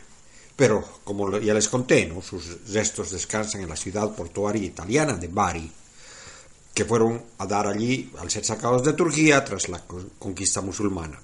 pero 0.56 0.84
como 1.04 1.38
ya 1.38 1.54
les 1.54 1.68
conté, 1.68 2.12
sus 2.28 2.66
restos 2.74 3.12
descansan 3.12 3.62
en 3.62 3.70
la 3.70 3.76
ciudad 3.76 4.16
portuaria 4.16 4.66
italiana 4.66 5.14
de 5.14 5.28
Bari, 5.28 5.72
que 6.76 6.86
fueron 6.86 7.24
a 7.38 7.48
dar 7.48 7.68
allí 7.68 8.12
al 8.20 8.30
ser 8.30 8.44
sacados 8.44 8.84
de 8.84 8.94
Turquía 8.94 9.44
tras 9.46 9.70
la 9.70 9.80
con- 9.80 10.12
conquista 10.20 10.60
musulmana. 10.60 11.20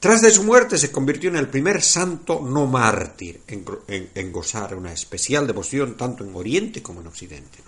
Tras 0.00 0.20
de 0.20 0.30
su 0.32 0.42
muerte 0.42 0.76
se 0.76 0.90
convirtió 0.92 1.30
en 1.30 1.36
el 1.36 1.48
primer 1.48 1.80
santo 1.82 2.40
no 2.40 2.66
mártir 2.66 3.40
en, 3.46 4.32
gozar 4.32 4.74
una 4.74 4.92
especial 4.92 5.46
devoción 5.46 5.96
tanto 5.96 6.24
en 6.24 6.34
Oriente 6.34 6.82
como 6.82 7.00
en 7.00 7.06
Occidente. 7.06 7.58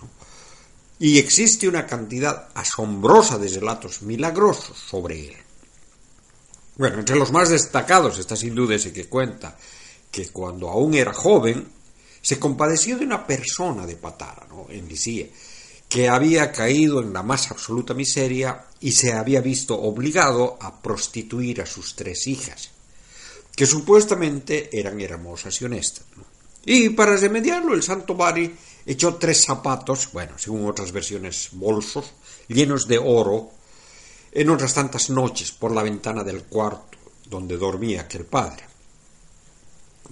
Y 0.98 1.18
existe 1.18 1.68
una 1.68 1.86
cantidad 1.86 2.48
asombrosa 2.54 3.38
de 3.38 3.48
relatos 3.48 4.02
milagrosos 4.02 4.76
sobre 4.76 5.28
él. 5.28 5.36
Bueno, 6.76 6.98
entre 6.98 7.16
los 7.16 7.30
más 7.32 7.48
destacados 7.48 8.18
está 8.18 8.34
sin 8.36 8.54
duda 8.54 8.74
ese 8.74 8.92
que 8.92 9.06
cuenta 9.08 9.56
que 10.10 10.28
cuando 10.28 10.68
aún 10.68 10.94
era 10.94 11.12
joven 11.12 11.66
se 12.22 12.38
compadeció 12.38 12.98
de 12.98 13.06
una 13.06 13.26
persona 13.26 13.86
de 13.86 13.96
Patara, 13.96 14.46
en 14.68 14.88
Licía, 14.88 15.26
que 15.90 16.08
había 16.08 16.52
caído 16.52 17.02
en 17.02 17.12
la 17.12 17.24
más 17.24 17.50
absoluta 17.50 17.94
miseria 17.94 18.64
y 18.80 18.92
se 18.92 19.12
había 19.12 19.40
visto 19.40 19.74
obligado 19.74 20.56
a 20.60 20.80
prostituir 20.80 21.60
a 21.60 21.66
sus 21.66 21.96
tres 21.96 22.28
hijas, 22.28 22.70
que 23.56 23.66
supuestamente 23.66 24.70
eran 24.72 25.00
hermosas 25.00 25.60
y 25.60 25.64
honestas. 25.64 26.04
Y 26.64 26.90
para 26.90 27.16
remediarlo, 27.16 27.74
el 27.74 27.82
santo 27.82 28.14
Bari 28.14 28.54
echó 28.86 29.16
tres 29.16 29.44
zapatos, 29.44 30.12
bueno, 30.12 30.38
según 30.38 30.68
otras 30.68 30.92
versiones, 30.92 31.48
bolsos, 31.52 32.12
llenos 32.46 32.86
de 32.86 32.98
oro, 32.98 33.50
en 34.30 34.48
otras 34.48 34.72
tantas 34.72 35.10
noches 35.10 35.50
por 35.50 35.72
la 35.72 35.82
ventana 35.82 36.22
del 36.22 36.44
cuarto 36.44 36.98
donde 37.28 37.56
dormía 37.56 38.02
aquel 38.02 38.26
padre, 38.26 38.62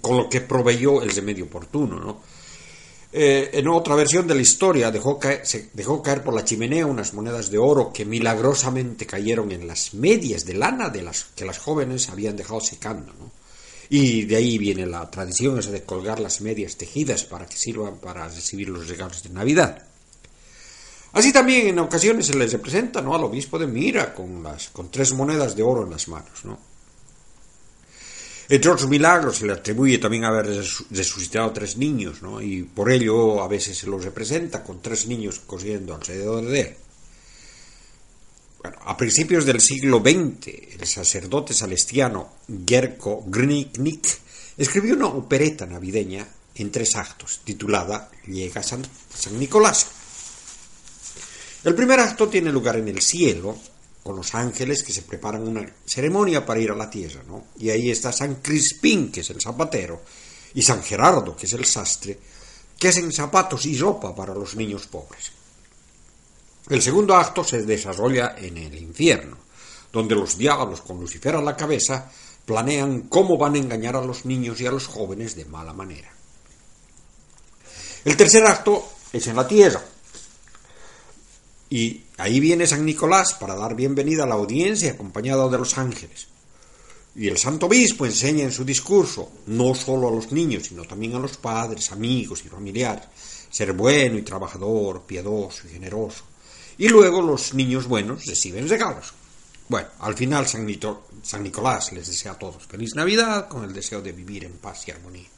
con 0.01 0.17
lo 0.17 0.29
que 0.29 0.41
proveyó 0.41 1.03
el 1.03 1.11
remedio 1.11 1.45
oportuno, 1.45 2.01
¿no? 2.01 2.38
Eh, 3.11 3.51
en 3.55 3.69
otra 3.69 3.95
versión 3.95 4.27
de 4.27 4.35
la 4.35 4.43
historia 4.43 4.91
dejó 4.91 5.19
caer, 5.19 5.47
se 5.47 5.71
dejó 5.73 6.03
caer 6.03 6.23
por 6.23 6.35
la 6.35 6.45
chimenea 6.45 6.85
unas 6.85 7.15
monedas 7.15 7.51
de 7.51 7.57
oro 7.57 7.91
que 7.91 8.05
milagrosamente 8.05 9.07
cayeron 9.07 9.51
en 9.51 9.67
las 9.67 9.95
medias 9.95 10.45
de 10.45 10.55
lana 10.55 10.91
de 10.91 11.03
las 11.03 11.25
que 11.35 11.47
las 11.47 11.59
jóvenes 11.59 12.11
habían 12.11 12.37
dejado 12.37 12.61
secando. 12.61 13.15
Y 13.89 14.25
de 14.25 14.37
ahí 14.37 14.59
viene 14.59 14.85
la 14.85 15.11
tradición 15.11 15.59
esa 15.59 15.71
de 15.71 15.85
colgar 15.85 16.21
las 16.21 16.43
medias 16.43 16.77
tejidas 16.77 17.25
para 17.25 17.47
que 17.47 17.57
sirvan 17.57 17.97
para 17.97 18.29
recibir 18.29 18.69
los 18.69 18.87
regalos 18.89 19.23
de 19.23 19.31
Navidad. 19.31 19.83
Así 21.13 21.33
también 21.33 21.69
en 21.69 21.79
ocasiones 21.79 22.27
se 22.27 22.37
les 22.37 22.53
representa 22.53 23.01
al 23.01 23.25
obispo 23.25 23.59
de 23.59 23.67
Mira 23.67 24.15
con, 24.15 24.43
las, 24.43 24.69
con 24.69 24.91
tres 24.91 25.15
monedas 25.15 25.57
de 25.57 25.63
oro 25.63 25.85
en 25.85 25.91
las 25.91 26.09
manos. 26.09 26.45
¿no? 26.45 26.59
Entre 28.51 28.71
otros 28.71 28.89
milagros 28.89 29.37
se 29.39 29.47
le 29.47 29.53
atribuye 29.53 29.99
también 29.99 30.25
haber 30.25 30.47
resu- 30.47 30.87
resucitado 30.91 31.53
tres 31.53 31.77
niños, 31.77 32.23
¿no? 32.23 32.41
y 32.41 32.63
por 32.63 32.91
ello 32.91 33.43
a 33.43 33.49
veces 33.49 33.77
se 33.77 33.87
los 33.87 34.03
representa 34.05 34.63
con 34.65 34.81
tres 34.81 35.07
niños 35.07 35.41
corriendo 35.47 35.95
alrededor 35.95 36.47
de 36.47 36.61
él. 36.61 36.77
Bueno, 38.63 38.79
a 38.87 38.97
principios 38.97 39.45
del 39.45 39.61
siglo 39.61 40.01
XX, 40.01 40.49
el 40.81 40.87
sacerdote 40.87 41.53
salestiano 41.55 42.37
Gerko 42.67 43.23
Gniknik 43.29 44.09
escribió 44.57 44.95
una 44.95 45.07
opereta 45.09 45.67
navideña 45.67 46.27
en 46.55 46.73
tres 46.73 46.97
actos, 46.97 47.41
titulada 47.45 48.11
Llega 48.27 48.63
San 48.63 48.83
Nicolás. 49.39 49.87
El 51.65 51.75
primer 51.75 52.01
acto 52.01 52.29
tiene 52.29 52.51
lugar 52.51 52.77
en 52.77 52.89
el 52.89 53.01
cielo, 53.03 53.57
con 54.09 54.17
los 54.17 54.35
ángeles 54.35 54.83
que 54.83 54.91
se 54.95 55.03
preparan 55.03 55.47
una 55.47 55.71
ceremonia 55.85 56.47
para 56.47 56.61
ir 56.61 56.71
a 56.71 56.75
la 56.75 56.89
tierra, 56.89 57.23
¿no? 57.29 57.49
Y 57.59 57.69
ahí 57.69 57.91
está 57.91 58.11
San 58.11 58.37
Crispín, 58.37 59.13
que 59.13 59.21
es 59.21 59.29
el 59.29 59.39
zapatero, 59.39 60.01
y 60.55 60.63
San 60.63 60.83
Gerardo, 60.83 61.37
que 61.37 61.45
es 61.45 61.53
el 61.53 61.67
sastre, 61.67 62.19
que 62.79 62.89
hacen 62.89 63.13
zapatos 63.13 63.67
y 63.67 63.77
ropa 63.77 64.15
para 64.15 64.33
los 64.33 64.57
niños 64.57 64.87
pobres. 64.87 65.31
El 66.71 66.81
segundo 66.81 67.17
acto 67.17 67.45
se 67.45 67.65
desarrolla 67.65 68.35
en 68.39 68.57
el 68.57 68.79
infierno, 68.79 69.37
donde 69.93 70.15
los 70.15 70.39
diablos 70.39 70.81
con 70.81 70.99
Lucifer 70.99 71.37
a 71.37 71.43
la 71.43 71.55
cabeza 71.55 72.11
planean 72.47 73.11
cómo 73.11 73.37
van 73.37 73.57
a 73.57 73.59
engañar 73.59 73.95
a 73.95 74.01
los 74.01 74.25
niños 74.25 74.59
y 74.63 74.67
a 74.67 74.71
los 74.71 74.87
jóvenes 74.87 75.37
de 75.37 75.45
mala 75.45 75.75
manera. 75.75 76.11
El 78.07 78.17
tercer 78.17 78.47
acto 78.47 78.89
es 79.13 79.27
en 79.27 79.37
la 79.37 79.47
tierra, 79.47 79.85
y 81.71 82.03
ahí 82.17 82.41
viene 82.41 82.67
San 82.67 82.85
Nicolás 82.85 83.35
para 83.35 83.55
dar 83.55 83.75
bienvenida 83.75 84.25
a 84.25 84.27
la 84.27 84.37
audiencia 84.37 84.93
acompañado 84.93 85.51
de 85.51 85.59
los 85.59 85.77
ángeles. 85.77 86.29
Y 87.15 87.29
el 87.29 87.37
santo 87.37 87.67
obispo 87.67 88.07
enseña 88.07 88.45
en 88.45 88.53
su 88.53 88.65
discurso, 88.65 89.31
no 89.47 89.75
solo 89.75 90.09
a 90.09 90.13
los 90.13 90.31
niños, 90.33 90.67
sino 90.69 90.85
también 90.85 91.15
a 91.15 91.19
los 91.19 91.37
padres, 91.37 91.91
amigos 91.93 92.43
y 92.45 92.49
familiares, 92.49 93.05
ser 93.51 93.73
bueno 93.73 94.17
y 94.17 94.23
trabajador, 94.23 95.03
piadoso 95.03 95.67
y 95.67 95.73
generoso. 95.73 96.25
Y 96.79 96.89
luego 96.89 97.21
los 97.21 97.55
niños 97.55 97.87
buenos 97.87 98.25
reciben 98.25 98.69
regalos. 98.69 99.13
Bueno, 99.69 99.89
al 99.99 100.15
final 100.15 100.47
San, 100.47 100.65
Nicolás 101.43 101.93
les 101.93 102.07
desea 102.07 102.33
a 102.33 102.39
todos 102.39 102.67
feliz 102.67 102.95
Navidad 102.95 103.49
con 103.49 103.65
el 103.65 103.75
deseo 103.75 104.01
de 104.01 104.13
vivir 104.13 104.45
en 104.45 104.53
paz 104.53 104.87
y 104.87 104.93
armonía. 104.93 105.29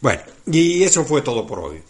Bueno, 0.00 0.22
y 0.46 0.82
eso 0.82 1.04
fue 1.04 1.20
todo 1.20 1.46
por 1.46 1.58
hoy. 1.58 1.82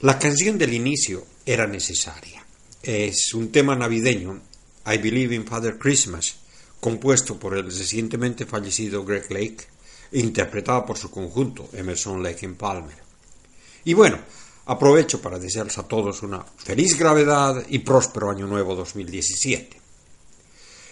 La 0.00 0.18
canción 0.18 0.58
del 0.58 0.74
inicio 0.74 1.24
era 1.44 1.66
necesaria. 1.66 2.44
Es 2.82 3.34
un 3.34 3.52
tema 3.52 3.76
navideño, 3.76 4.40
I 4.86 4.98
Believe 4.98 5.34
in 5.34 5.46
Father 5.46 5.78
Christmas, 5.78 6.36
compuesto 6.80 7.38
por 7.38 7.56
el 7.56 7.64
recientemente 7.64 8.46
fallecido 8.46 9.04
Greg 9.04 9.30
Lake 9.30 9.66
interpretado 10.12 10.84
por 10.86 10.98
su 10.98 11.10
conjunto, 11.10 11.68
Emerson 11.72 12.22
Lake 12.22 12.46
and 12.46 12.56
Palmer. 12.56 12.96
Y 13.84 13.94
bueno, 13.94 14.18
aprovecho 14.66 15.20
para 15.20 15.38
desearles 15.38 15.78
a 15.78 15.86
todos 15.86 16.22
una 16.22 16.42
feliz 16.42 16.98
gravedad 16.98 17.64
y 17.68 17.80
próspero 17.80 18.30
año 18.30 18.46
nuevo 18.46 18.74
2017. 18.74 19.80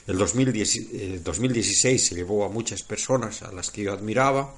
El 0.07 0.17
2010 0.17 0.77
eh, 0.77 1.21
2016 1.23 2.07
se 2.07 2.15
llevó 2.15 2.45
a 2.45 2.49
muchas 2.49 2.83
personas 2.83 3.43
a 3.43 3.53
las 3.53 3.71
que 3.71 3.83
yo 3.83 3.93
admiraba, 3.93 4.55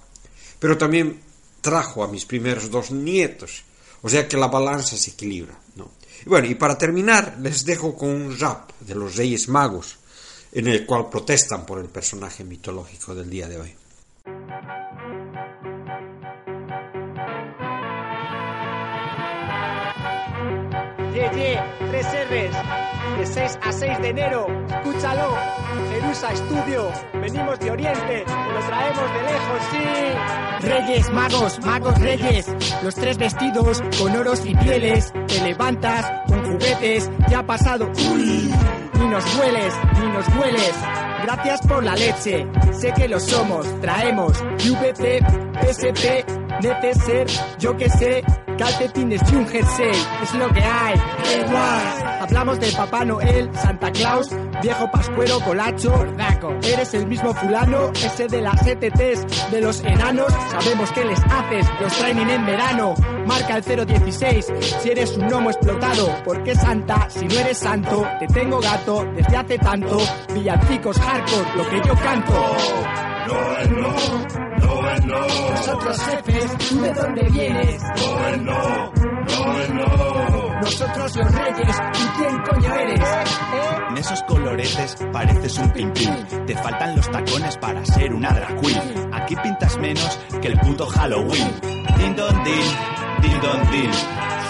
pero 0.59 0.79
también 0.79 1.21
trajo 1.61 2.05
a 2.05 2.09
mis 2.09 2.25
primeros 2.25 2.71
dos 2.71 2.93
nietos, 2.93 3.65
o 4.03 4.09
sea 4.09 4.27
que 4.27 4.37
la 4.37 4.49
balanza 4.49 4.97
se 4.97 5.11
equilibra. 5.11 5.59
¿no? 5.77 5.91
Y 6.25 6.29
bueno, 6.29 6.47
y 6.47 6.55
para 6.55 6.77
terminar, 6.77 7.39
les 7.41 7.65
dejo 7.65 7.97
con 7.97 8.09
un 8.11 8.39
rap 8.39 8.71
de 8.81 8.95
los 8.95 9.17
Reyes 9.17 9.49
Magos, 9.49 9.97
en 10.53 10.67
el 10.67 10.85
cual 10.87 11.09
protestan 11.09 11.65
por 11.65 11.79
el 11.79 11.87
personaje 11.87 12.45
mitológico 12.45 13.15
del 13.15 13.31
día 13.31 13.49
de 13.49 13.61
hoy. 13.61 13.75
Yeah, 21.13 21.33
yeah, 21.33 21.77
tres 21.91 22.07
R's, 22.07 23.19
de 23.19 23.27
6 23.27 23.59
a 23.63 23.73
6 23.73 23.99
de 24.01 24.09
enero, 24.09 24.47
escúchalo, 24.69 25.37
Jerusa 25.93 26.33
Estudio, 26.33 26.93
venimos 27.15 27.59
de 27.59 27.71
Oriente, 27.73 28.25
te 28.25 28.53
lo 28.53 28.61
traemos 28.67 29.13
de 29.13 29.23
lejos, 29.23 29.63
sí. 29.71 30.67
Reyes, 30.69 31.11
magos, 31.11 31.61
magos 31.67 31.99
reyes, 32.01 32.47
los 32.85 32.95
tres 32.95 33.19
vestidos 33.19 33.83
con 33.99 34.17
oros 34.17 34.47
y 34.47 34.55
pieles, 34.55 35.13
te 35.27 35.43
levantas 35.43 36.07
con 36.29 36.45
juguetes, 36.45 37.11
ya 37.29 37.41
ha 37.41 37.47
pasado, 37.47 37.91
uy, 38.13 38.55
ni 39.01 39.07
nos 39.07 39.37
hueles, 39.37 39.75
ni 40.01 40.09
nos 40.13 40.29
hueles. 40.37 40.75
Gracias 41.25 41.61
por 41.67 41.85
la 41.85 41.95
leche, 41.97 42.47
sé 42.73 42.93
que 42.93 43.09
lo 43.09 43.19
somos, 43.19 43.67
traemos 43.81 44.41
VP, 44.43 45.21
SP, 45.67 46.25
Neteser, 46.63 47.27
yo 47.59 47.77
que 47.77 47.89
sé, 47.89 48.23
calcetines 48.59 49.23
y 49.33 49.37
un 49.37 49.49
jersey, 49.49 49.93
es 50.23 50.35
lo 50.35 50.49
que 50.53 50.63
hay, 50.63 50.95
da 50.97 51.47
igual. 51.47 52.21
Hablamos 52.21 52.61
de 52.61 52.71
Papá 52.73 53.05
Noel, 53.05 53.51
Santa 53.55 53.91
Claus, 53.91 54.29
viejo 54.63 54.91
pascuero, 54.91 55.41
colacho, 55.41 55.91
gordaco. 55.91 56.55
Eres 56.63 56.93
el 56.95 57.07
mismo 57.07 57.33
fulano, 57.35 57.91
ese 57.95 58.27
de 58.29 58.43
las 58.43 58.67
ETTs, 58.67 59.51
de 59.51 59.61
los 59.63 59.81
enanos, 59.83 60.33
sabemos 60.51 60.93
qué 60.93 61.05
les 61.07 61.19
haces, 61.19 61.67
los 61.81 61.93
training 61.97 62.27
en 62.27 62.47
verano. 62.47 62.95
Marca 63.27 63.57
el 63.57 63.87
016, 63.87 64.53
si 64.83 64.91
eres 64.91 65.17
un 65.17 65.29
gnomo 65.29 65.51
explotado, 65.51 66.09
¿por 66.25 66.43
qué 66.43 66.55
Santa? 66.55 67.09
Si 67.09 67.27
no 67.27 67.35
eres 67.35 67.59
santo, 67.59 68.07
te 68.19 68.27
tengo 68.27 68.61
gato 68.61 69.07
desde 69.15 69.37
hace 69.37 69.59
tanto, 69.59 69.99
villancicos 70.35 70.99
hardcore, 70.99 71.57
lo 71.57 71.69
que 71.71 71.89
yo 71.89 71.95
canto. 71.95 72.33
No, 73.27 73.81
no, 73.81 73.89
no, 73.89 74.50
Nosotros 75.07 76.03
jefes, 76.03 76.69
¿tú 76.69 76.81
de 76.81 76.93
dónde 76.93 77.23
vienes? 77.31 77.83
Nosotros 80.63 81.17
los 81.17 81.35
reyes, 81.35 81.77
¿y 81.95 82.19
quién 82.19 82.43
coño 82.43 82.75
eres? 82.75 83.01
En 83.91 83.99
esos 83.99 84.23
coloretes 84.23 84.97
pareces 85.13 85.59
un 85.59 85.71
pintín. 85.71 86.27
Te 86.47 86.55
faltan 86.57 86.97
los 86.97 87.11
tacones 87.11 87.57
para 87.57 87.85
ser 87.85 88.13
una 88.15 88.31
drag 88.31 88.61
queen. 88.61 89.15
Aquí 89.15 89.37
pintas 89.37 89.77
menos 89.79 90.19
que 90.41 90.49
el 90.49 90.59
puto 90.61 90.87
Halloween. 90.87 91.51
Din 91.99 92.17
don 92.17 92.45
din, 92.45 92.69
din 93.23 93.41
don 93.41 93.71
din. 93.71 93.91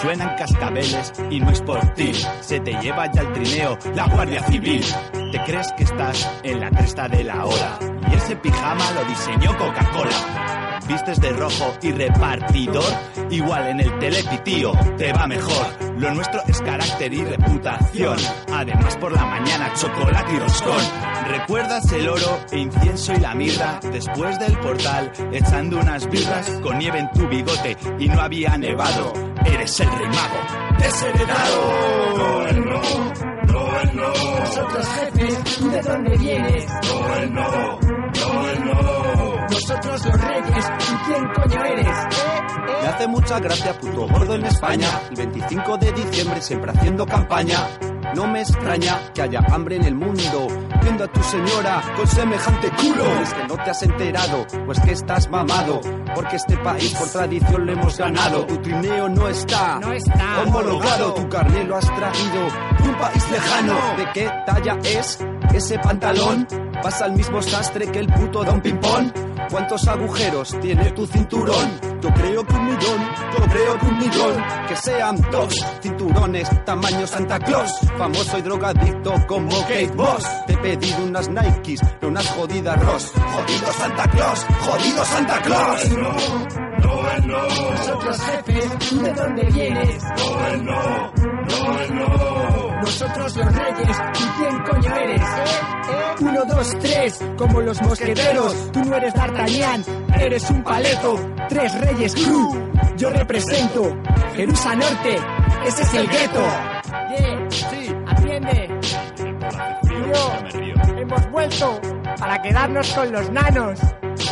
Suenan 0.01 0.35
cascabeles 0.35 1.13
y 1.29 1.39
no 1.39 1.51
es 1.51 1.61
por 1.61 1.79
ti. 1.93 2.11
Se 2.41 2.59
te 2.59 2.73
lleva 2.81 3.11
ya 3.11 3.21
el 3.21 3.33
trineo 3.33 3.77
la 3.93 4.07
Guardia 4.07 4.43
Civil. 4.47 4.83
Te 5.31 5.43
crees 5.43 5.71
que 5.77 5.83
estás 5.83 6.27
en 6.41 6.59
la 6.59 6.71
cresta 6.71 7.07
de 7.07 7.23
la 7.23 7.45
ola. 7.45 7.79
Y 8.11 8.15
ese 8.15 8.35
pijama 8.35 8.83
lo 8.93 9.03
diseñó 9.05 9.55
Coca-Cola. 9.59 10.70
Vistes 10.91 11.21
de 11.21 11.29
rojo 11.29 11.73
y 11.81 11.91
repartidor, 11.93 12.83
igual 13.29 13.67
en 13.69 13.79
el 13.79 13.97
telepi, 13.99 14.37
tío, 14.39 14.73
te 14.97 15.13
va 15.13 15.25
mejor. 15.25 15.65
Lo 15.97 16.13
nuestro 16.13 16.41
es 16.45 16.61
carácter 16.61 17.13
y 17.13 17.23
reputación. 17.23 18.17
Además, 18.51 18.97
por 18.97 19.13
la 19.13 19.25
mañana, 19.25 19.71
chocolate 19.73 20.33
y 20.33 20.39
roscón. 20.39 20.83
¿Recuerdas 21.29 21.89
el 21.93 22.09
oro 22.09 22.39
e 22.51 22.59
incienso 22.59 23.13
y 23.13 23.19
la 23.21 23.33
mirra? 23.33 23.79
Después 23.89 24.37
del 24.37 24.57
portal, 24.59 25.13
echando 25.31 25.79
unas 25.79 26.09
birras 26.09 26.49
con 26.61 26.77
nieve 26.77 26.99
en 26.99 27.09
tu 27.11 27.25
bigote 27.25 27.77
y 27.97 28.09
no 28.09 28.19
había 28.19 28.57
nevado. 28.57 29.13
Eres 29.45 29.79
el 29.79 29.91
rey 29.93 30.07
mago, 30.07 30.77
desheredado. 30.77 32.01
Nosotros 33.93 34.87
jefes, 34.87 35.57
¿tú 35.57 35.69
de 35.69 35.81
dónde 35.81 36.17
vienes? 36.17 36.65
Nosotros 39.67 40.05
los 40.05 40.21
reyes, 40.21 40.71
¿y 40.79 40.95
quién 41.05 41.27
coño 41.33 41.63
eres? 41.65 41.97
Me 42.81 42.87
hace 42.87 43.07
mucha 43.07 43.39
gracia 43.39 43.77
puto 43.79 44.07
gordo 44.07 44.35
en 44.35 44.45
España. 44.45 44.87
El 45.09 45.15
25 45.17 45.77
de 45.77 45.91
diciembre 45.91 46.41
siempre 46.41 46.71
haciendo 46.71 47.05
campaña. 47.05 47.57
No 48.15 48.27
me 48.27 48.41
extraña 48.41 48.97
que 49.13 49.21
haya 49.21 49.39
hambre 49.51 49.75
en 49.77 49.85
el 49.85 49.95
mundo. 49.95 50.47
Viendo 50.81 51.03
a 51.03 51.07
tu 51.07 51.21
señora 51.23 51.81
con 51.95 52.07
semejante 52.07 52.69
culo. 52.71 53.05
Es 53.21 53.33
que 53.33 53.47
no 53.47 53.55
te 53.55 53.69
has 53.69 53.83
enterado, 53.83 54.45
pues 54.65 54.79
que 54.81 54.91
estás 54.93 55.29
mamado. 55.29 55.79
Porque 56.15 56.35
este 56.37 56.57
país 56.57 56.93
por 56.95 57.07
tradición 57.09 57.65
lo 57.65 57.71
hemos 57.73 57.97
ganado. 57.97 58.45
Tu 58.47 58.57
trineo 58.57 59.07
no 59.09 59.27
está, 59.29 59.79
No 59.79 59.93
está. 59.93 60.41
homologado. 60.43 61.13
Tu 61.13 61.29
carné 61.29 61.63
lo 61.65 61.77
has 61.77 61.85
traído 61.85 62.43
de 62.83 62.89
un 62.89 62.95
país 62.97 63.31
lejano. 63.31 63.73
¿De 63.97 64.07
qué 64.13 64.29
talla 64.45 64.77
es 64.83 65.19
ese 65.53 65.77
pantalón? 65.79 66.47
Pasa 66.81 67.05
el 67.05 67.11
mismo 67.13 67.41
sastre 67.43 67.91
que 67.91 67.99
el 67.99 68.07
puto 68.07 68.43
Don 68.43 68.59
Pimpón. 68.59 69.13
¿Cuántos 69.49 69.87
agujeros 69.87 70.59
tiene 70.61 70.91
tu 70.91 71.05
cinturón? 71.07 71.79
Yo 72.01 72.09
creo 72.13 72.45
que 72.45 72.53
un 72.53 72.65
millón, 72.65 73.09
yo 73.37 73.45
creo 73.45 73.79
que 73.79 73.85
un 73.85 73.97
millón. 73.97 74.43
Que 74.67 74.75
sean 74.75 75.21
dos 75.31 75.65
cinturones, 75.81 76.65
tamaño 76.65 77.07
Santa 77.07 77.39
Claus. 77.39 77.71
Famoso 77.97 78.37
y 78.37 78.41
drogadicto 78.41 79.13
como 79.27 79.49
Kate 79.61 79.91
Moss. 79.95 80.25
Te 80.47 80.53
he 80.53 80.57
pedido 80.57 81.03
unas 81.03 81.29
Nikes, 81.29 81.81
no 82.01 82.07
unas 82.07 82.27
jodidas 82.29 82.85
Ross. 82.85 83.11
Jodido 83.11 83.73
Santa 83.73 84.07
Claus, 84.09 84.45
jodido 84.61 85.05
Santa 85.05 85.41
Claus. 85.41 85.89
Nosotros 87.25 88.21
jefes, 88.21 88.89
¿tú 88.89 89.01
de 89.01 89.13
dónde 89.13 89.43
vienes? 89.51 90.03
Nosotros 92.91 93.37
los 93.37 93.55
reyes, 93.55 93.97
¿y 94.19 94.23
quién 94.37 94.63
coño 94.63 94.95
eres? 94.97 95.21
Uno, 96.19 96.43
dos, 96.43 96.79
tres, 96.81 97.19
como 97.37 97.61
los 97.61 97.81
mosqueteros. 97.83 98.71
Tú 98.73 98.83
no 98.83 98.97
eres 98.97 99.13
D'Artagnan, 99.13 99.85
eres 100.19 100.49
un 100.51 100.61
paleto. 100.61 101.15
Tres 101.47 101.79
reyes 101.79 102.13
crew, 102.13 102.71
yo 102.97 103.09
represento 103.11 103.95
Jerusalén 104.35 104.79
Norte, 104.79 105.17
ese 105.65 105.81
es 105.83 105.93
el 105.93 106.07
gueto. 106.09 106.43
Sí, 107.49 107.95
Atiende. 108.07 108.79
Yo, 109.89 110.97
hemos 110.99 111.31
vuelto 111.31 111.81
para 112.19 112.41
quedarnos 112.41 112.91
con 112.91 113.09
los 113.09 113.31
nanos, 113.31 113.79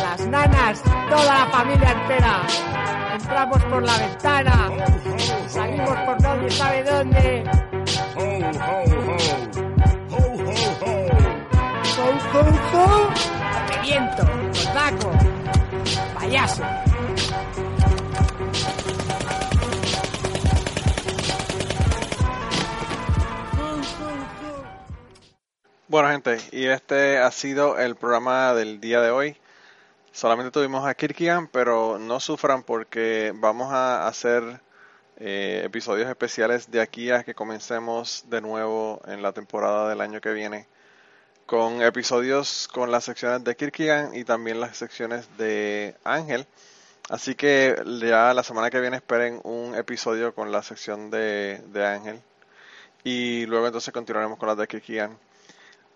las 0.02 0.26
nanas, 0.28 0.82
toda 1.08 1.24
la 1.24 1.46
familia 1.50 1.92
entera. 1.92 2.42
Entramos 3.14 3.64
por 3.64 3.82
la 3.82 3.96
ventana, 3.96 4.68
salimos 5.48 5.98
por 6.00 6.22
nadie 6.22 6.50
sabe 6.50 6.84
dónde. 6.84 7.69
Ho, 8.16 8.22
ho, 8.22 8.26
ho. 12.72 13.10
¡Qué 13.70 13.78
viento! 13.82 14.22
¡Taco! 14.72 15.12
¡Payaso! 16.14 16.62
Bueno, 25.86 26.08
gente, 26.08 26.38
y 26.52 26.66
este 26.66 27.18
ha 27.18 27.30
sido 27.30 27.78
el 27.78 27.96
programa 27.96 28.54
del 28.54 28.80
día 28.80 29.00
de 29.00 29.10
hoy. 29.10 29.36
Solamente 30.12 30.50
tuvimos 30.50 30.86
a 30.86 30.94
Kirkigan, 30.94 31.48
pero 31.48 31.98
no 31.98 32.18
sufran 32.20 32.62
porque 32.64 33.32
vamos 33.34 33.72
a 33.72 34.06
hacer 34.06 34.60
eh, 35.20 35.60
episodios 35.66 36.08
especiales 36.08 36.70
de 36.70 36.80
aquí 36.80 37.10
a 37.10 37.22
que 37.24 37.34
comencemos 37.34 38.24
de 38.30 38.40
nuevo 38.40 39.02
en 39.06 39.20
la 39.20 39.32
temporada 39.32 39.90
del 39.90 40.00
año 40.00 40.20
que 40.20 40.32
viene. 40.32 40.66
Con 41.44 41.82
episodios 41.82 42.68
con 42.72 42.90
las 42.90 43.04
secciones 43.04 43.44
de 43.44 43.54
Kirkigan 43.54 44.14
y 44.14 44.24
también 44.24 44.60
las 44.60 44.78
secciones 44.78 45.28
de 45.36 45.94
Ángel. 46.04 46.46
Así 47.10 47.34
que 47.34 47.76
ya 48.00 48.32
la 48.32 48.42
semana 48.42 48.70
que 48.70 48.80
viene 48.80 48.96
esperen 48.96 49.40
un 49.44 49.74
episodio 49.74 50.34
con 50.34 50.50
la 50.52 50.62
sección 50.62 51.10
de, 51.10 51.60
de 51.66 51.86
Ángel. 51.86 52.22
Y 53.04 53.44
luego 53.44 53.66
entonces 53.66 53.92
continuaremos 53.92 54.38
con 54.38 54.48
las 54.48 54.56
de 54.56 54.66
Kirkigan. 54.66 55.18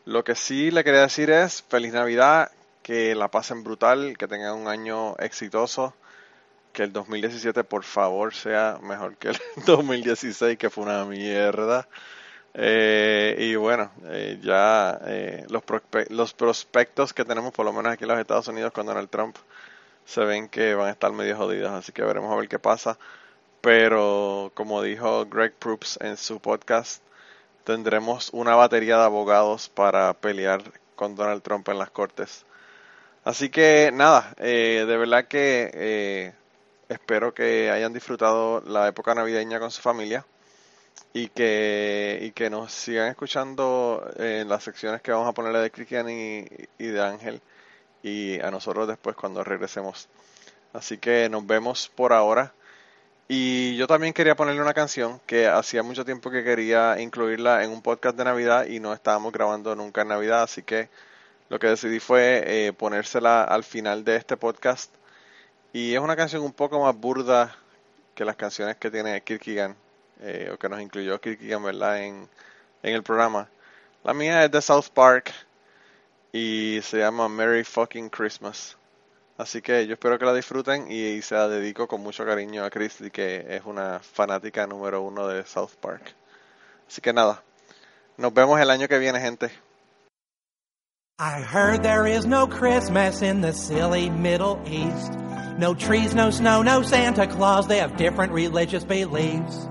Lo 0.04 0.22
que 0.22 0.34
sí 0.34 0.70
le 0.70 0.84
quería 0.84 1.00
decir 1.00 1.30
es 1.30 1.62
feliz 1.62 1.94
Navidad, 1.94 2.50
que 2.82 3.14
la 3.14 3.30
pasen 3.30 3.64
brutal, 3.64 4.18
que 4.18 4.28
tengan 4.28 4.54
un 4.54 4.68
año 4.68 5.16
exitoso, 5.16 5.94
que 6.74 6.82
el 6.84 6.92
2017 6.92 7.64
por 7.64 7.84
favor 7.84 8.34
sea 8.34 8.78
mejor 8.82 9.16
que 9.16 9.28
el 9.30 9.38
2016, 9.66 10.58
que 10.58 10.70
fue 10.70 10.84
una 10.84 11.04
mierda. 11.06 11.88
Eh, 12.54 13.36
y 13.38 13.56
bueno, 13.56 13.90
eh, 14.04 14.38
ya 14.42 15.00
eh, 15.06 15.46
los, 15.50 15.62
prospe- 15.64 16.08
los 16.10 16.34
prospectos 16.34 17.12
que 17.14 17.24
tenemos, 17.24 17.52
por 17.52 17.64
lo 17.66 17.72
menos 17.72 17.92
aquí 17.92 18.04
en 18.04 18.08
los 18.10 18.18
Estados 18.20 18.48
Unidos 18.48 18.72
con 18.72 18.86
Donald 18.86 19.08
Trump, 19.10 19.36
se 20.04 20.20
ven 20.24 20.48
que 20.48 20.74
van 20.74 20.88
a 20.88 20.92
estar 20.92 21.12
medio 21.12 21.36
jodidos, 21.36 21.72
así 21.72 21.92
que 21.92 22.02
veremos 22.04 22.32
a 22.32 22.36
ver 22.36 22.48
qué 22.48 22.58
pasa. 22.58 22.98
Pero 23.60 24.52
como 24.54 24.82
dijo 24.82 25.26
Greg 25.26 25.54
Proops 25.54 25.98
en 26.02 26.16
su 26.16 26.40
podcast, 26.40 27.02
tendremos 27.64 28.30
una 28.32 28.56
batería 28.56 28.98
de 28.98 29.04
abogados 29.04 29.68
para 29.70 30.12
pelear 30.14 30.62
con 30.96 31.16
Donald 31.16 31.42
Trump 31.42 31.68
en 31.70 31.78
las 31.78 31.90
cortes. 31.90 32.44
Así 33.24 33.48
que 33.50 33.90
nada, 33.92 34.34
eh, 34.38 34.84
de 34.86 34.96
verdad 34.98 35.26
que 35.28 35.70
eh, 35.74 36.34
espero 36.88 37.34
que 37.34 37.70
hayan 37.70 37.92
disfrutado 37.92 38.60
la 38.66 38.88
época 38.88 39.14
navideña 39.14 39.60
con 39.60 39.70
su 39.70 39.80
familia 39.80 40.24
y 41.12 41.28
que, 41.28 42.18
y 42.22 42.32
que 42.32 42.50
nos 42.50 42.72
sigan 42.72 43.08
escuchando 43.08 44.04
en 44.16 44.48
las 44.48 44.64
secciones 44.64 45.00
que 45.00 45.12
vamos 45.12 45.28
a 45.28 45.32
ponerle 45.32 45.60
de 45.60 45.70
Cristian 45.70 46.08
y, 46.10 46.44
de 46.78 47.00
Ángel 47.00 47.40
y 48.02 48.40
a 48.40 48.50
nosotros 48.50 48.88
después 48.88 49.16
cuando 49.16 49.44
regresemos. 49.44 50.08
Así 50.72 50.98
que 50.98 51.28
nos 51.28 51.46
vemos 51.46 51.88
por 51.94 52.12
ahora. 52.12 52.52
Y 53.28 53.76
yo 53.76 53.86
también 53.86 54.12
quería 54.12 54.36
ponerle 54.36 54.60
una 54.60 54.74
canción 54.74 55.20
que 55.26 55.46
hacía 55.46 55.82
mucho 55.82 56.04
tiempo 56.04 56.30
que 56.30 56.44
quería 56.44 57.00
incluirla 57.00 57.64
en 57.64 57.70
un 57.70 57.80
podcast 57.80 58.16
de 58.16 58.24
Navidad 58.24 58.66
y 58.66 58.80
no 58.80 58.92
estábamos 58.92 59.32
grabando 59.32 59.74
nunca 59.74 60.02
en 60.02 60.08
Navidad, 60.08 60.42
así 60.42 60.62
que 60.62 60.90
lo 61.48 61.58
que 61.58 61.68
decidí 61.68 62.00
fue 62.00 62.42
eh, 62.46 62.72
ponérsela 62.72 63.44
al 63.44 63.64
final 63.64 64.04
de 64.04 64.16
este 64.16 64.36
podcast. 64.36 64.90
Y 65.74 65.92
es 65.92 65.98
una 65.98 66.14
canción 66.14 66.44
un 66.44 66.52
poco 66.52 66.80
más 66.80 66.96
burda 66.96 67.52
que 68.14 68.24
las 68.24 68.36
canciones 68.36 68.76
que 68.76 68.92
tiene 68.92 69.20
Kierkegaard, 69.22 69.74
eh, 70.20 70.50
o 70.54 70.56
que 70.56 70.68
nos 70.68 70.80
incluyó 70.80 71.20
Kierkegaard, 71.20 71.64
¿verdad? 71.64 72.00
En, 72.00 72.28
en 72.84 72.94
el 72.94 73.02
programa. 73.02 73.48
La 74.04 74.14
mía 74.14 74.44
es 74.44 74.52
de 74.52 74.62
South 74.62 74.90
Park 74.94 75.32
y 76.32 76.78
se 76.80 76.98
llama 76.98 77.28
Merry 77.28 77.64
Fucking 77.64 78.08
Christmas. 78.08 78.76
Así 79.36 79.60
que 79.60 79.84
yo 79.88 79.94
espero 79.94 80.16
que 80.16 80.24
la 80.24 80.32
disfruten 80.32 80.92
y 80.92 81.20
se 81.22 81.34
la 81.34 81.48
dedico 81.48 81.88
con 81.88 82.02
mucho 82.02 82.24
cariño 82.24 82.64
a 82.64 82.70
Christy, 82.70 83.10
que 83.10 83.44
es 83.48 83.64
una 83.64 83.98
fanática 83.98 84.68
número 84.68 85.02
uno 85.02 85.26
de 85.26 85.44
South 85.44 85.72
Park. 85.80 86.14
Así 86.86 87.00
que 87.00 87.12
nada, 87.12 87.42
nos 88.16 88.32
vemos 88.32 88.60
el 88.60 88.70
año 88.70 88.86
que 88.86 88.98
viene, 88.98 89.20
gente. 89.20 89.50
I 91.18 91.42
heard 91.42 91.82
there 91.82 92.06
is 92.06 92.26
no 92.26 92.46
Christmas 92.46 93.22
in 93.22 93.40
the 93.40 93.52
silly 93.52 94.08
Middle 94.08 94.60
East. 94.66 95.33
No 95.58 95.74
trees, 95.74 96.14
no 96.14 96.30
snow, 96.30 96.62
no 96.62 96.82
Santa 96.82 97.26
Claus. 97.26 97.68
They 97.68 97.78
have 97.78 97.96
different 97.96 98.32
religious 98.32 98.84
beliefs. 98.84 99.68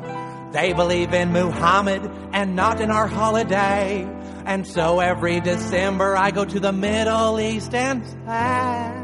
They 0.53 0.71
believe 0.71 1.13
in 1.13 1.33
Muhammad 1.33 2.09
and 2.31 2.55
not 2.55 2.79
in 2.79 2.89
our 2.91 3.07
holiday. 3.07 4.07
And 4.45 4.65
so 4.67 4.99
every 4.99 5.39
December 5.41 6.15
I 6.15 6.31
go 6.31 6.45
to 6.45 6.59
the 6.59 6.71
Middle 6.71 7.39
East 7.39 7.73
and 7.73 8.05
say, 8.05 9.03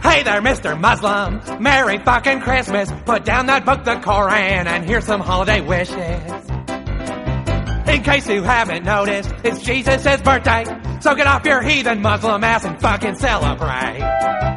Hey 0.00 0.22
there, 0.22 0.40
Mr. 0.40 0.78
Muslim. 0.78 1.62
Merry 1.62 1.98
fucking 1.98 2.40
Christmas. 2.42 2.90
Put 3.04 3.24
down 3.24 3.46
that 3.46 3.64
book, 3.64 3.84
the 3.84 3.96
Koran, 3.96 4.68
and 4.68 4.84
here's 4.84 5.04
some 5.04 5.20
holiday 5.20 5.60
wishes. 5.60 5.96
In 7.88 8.02
case 8.02 8.28
you 8.28 8.42
haven't 8.42 8.84
noticed, 8.84 9.32
it's 9.42 9.60
Jesus' 9.62 10.20
birthday. 10.22 10.64
So 11.00 11.14
get 11.14 11.26
off 11.26 11.44
your 11.44 11.62
heathen 11.62 12.00
Muslim 12.00 12.44
ass 12.44 12.64
and 12.64 12.80
fucking 12.80 13.16
celebrate. 13.16 14.53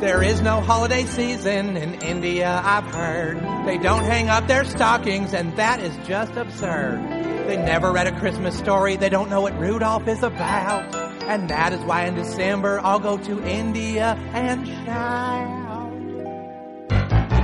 There 0.00 0.22
is 0.22 0.40
no 0.42 0.60
holiday 0.60 1.04
season 1.04 1.76
in 1.76 1.94
India, 2.02 2.60
I've 2.64 2.86
heard. 2.86 3.38
They 3.66 3.78
don't 3.78 4.04
hang 4.04 4.28
up 4.28 4.46
their 4.48 4.64
stockings, 4.64 5.32
and 5.32 5.56
that 5.56 5.80
is 5.80 5.96
just 6.06 6.32
absurd. 6.36 7.00
They 7.46 7.56
never 7.56 7.92
read 7.92 8.06
a 8.08 8.18
Christmas 8.18 8.58
story, 8.58 8.96
they 8.96 9.08
don't 9.08 9.30
know 9.30 9.40
what 9.40 9.58
Rudolph 9.58 10.08
is 10.08 10.22
about. 10.22 10.94
And 11.22 11.48
that 11.50 11.72
is 11.72 11.80
why 11.80 12.06
in 12.06 12.14
December 12.14 12.80
I'll 12.82 12.98
go 12.98 13.16
to 13.16 13.42
India 13.44 14.18
and 14.32 14.66
shout. 14.66 15.92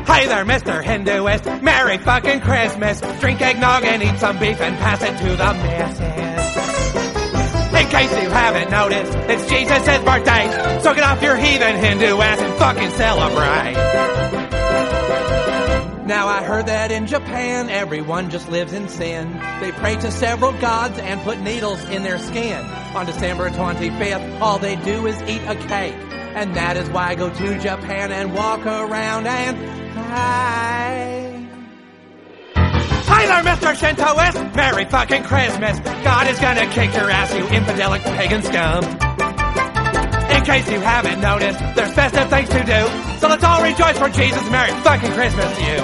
Hey 0.06 0.26
there, 0.26 0.44
Mr. 0.44 0.82
Hinduist. 0.82 1.62
Merry 1.62 1.98
fucking 1.98 2.40
Christmas. 2.40 3.00
Drink 3.20 3.40
eggnog 3.40 3.84
and 3.84 4.02
eat 4.02 4.18
some 4.18 4.38
beef 4.38 4.60
and 4.60 4.76
pass 4.78 5.00
it 5.02 5.16
to 5.18 5.36
the 5.36 5.54
missus. 5.54 6.37
Case 7.98 8.22
you 8.22 8.30
haven't 8.30 8.70
noticed, 8.70 9.12
it's 9.28 9.50
Jesus' 9.50 10.04
birthday. 10.04 10.80
So 10.82 10.94
get 10.94 11.02
off 11.02 11.20
your 11.20 11.34
heathen 11.34 11.74
Hindu 11.74 12.20
ass 12.20 12.38
and 12.38 12.54
fucking 12.54 12.90
celebrate. 12.90 13.74
Now 16.06 16.28
I 16.28 16.44
heard 16.44 16.66
that 16.66 16.92
in 16.92 17.08
Japan 17.08 17.68
everyone 17.68 18.30
just 18.30 18.48
lives 18.50 18.72
in 18.72 18.88
sin. 18.88 19.32
They 19.60 19.72
pray 19.72 19.96
to 19.96 20.12
several 20.12 20.52
gods 20.60 20.96
and 21.00 21.20
put 21.22 21.40
needles 21.40 21.82
in 21.86 22.04
their 22.04 22.20
skin. 22.20 22.64
On 22.94 23.04
December 23.04 23.50
25th, 23.50 24.40
all 24.40 24.60
they 24.60 24.76
do 24.76 25.08
is 25.08 25.20
eat 25.22 25.42
a 25.48 25.56
cake. 25.56 25.96
And 26.36 26.54
that 26.54 26.76
is 26.76 26.88
why 26.90 27.08
I 27.08 27.14
go 27.16 27.30
to 27.30 27.58
Japan 27.58 28.12
and 28.12 28.32
walk 28.32 28.64
around 28.64 29.26
and 29.26 29.56
pray. 30.06 31.27
There, 33.08 33.42
Mr. 33.54 33.72
Shintoist! 33.74 34.54
Merry 34.56 34.84
fucking 34.84 35.22
Christmas! 35.22 35.78
God 35.78 36.26
is 36.26 36.38
gonna 36.40 36.66
kick 36.66 36.92
your 36.94 37.08
ass, 37.08 37.32
you 37.32 37.44
infidelic 37.44 38.02
pagan 38.16 38.42
scum! 38.42 38.84
In 40.30 40.44
case 40.44 40.68
you 40.70 40.80
haven't 40.80 41.20
noticed, 41.20 41.58
there's 41.76 41.92
festive 41.94 42.28
things 42.28 42.48
to 42.48 42.58
do, 42.64 42.88
so 43.18 43.28
let's 43.28 43.44
all 43.44 43.62
rejoice 43.62 43.96
for 43.96 44.08
Jesus! 44.08 44.50
Merry 44.50 44.72
fucking 44.82 45.12
Christmas 45.12 45.56
to 45.56 45.64
you! 45.64 45.78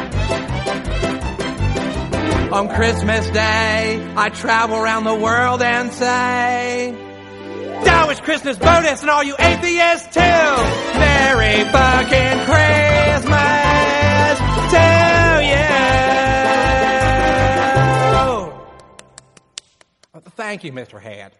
On 2.53 2.69
Christmas 2.69 3.31
Day, 3.31 4.13
I 4.17 4.31
travel 4.31 4.77
around 4.77 5.05
the 5.05 5.15
world 5.15 5.63
and 5.63 5.93
say, 5.93 6.93
Taoist 7.85 8.23
Christmas 8.25 8.59
Buddhists 8.59 9.03
and 9.03 9.11
all 9.11 9.23
you 9.23 9.37
atheists 9.39 10.13
too! 10.13 10.21
Merry 10.21 11.65
fucking 11.71 12.45
Christmas 12.47 13.74
Thank 20.37 20.65
you, 20.65 20.73
Mr. 20.73 21.01
Head. 21.01 21.33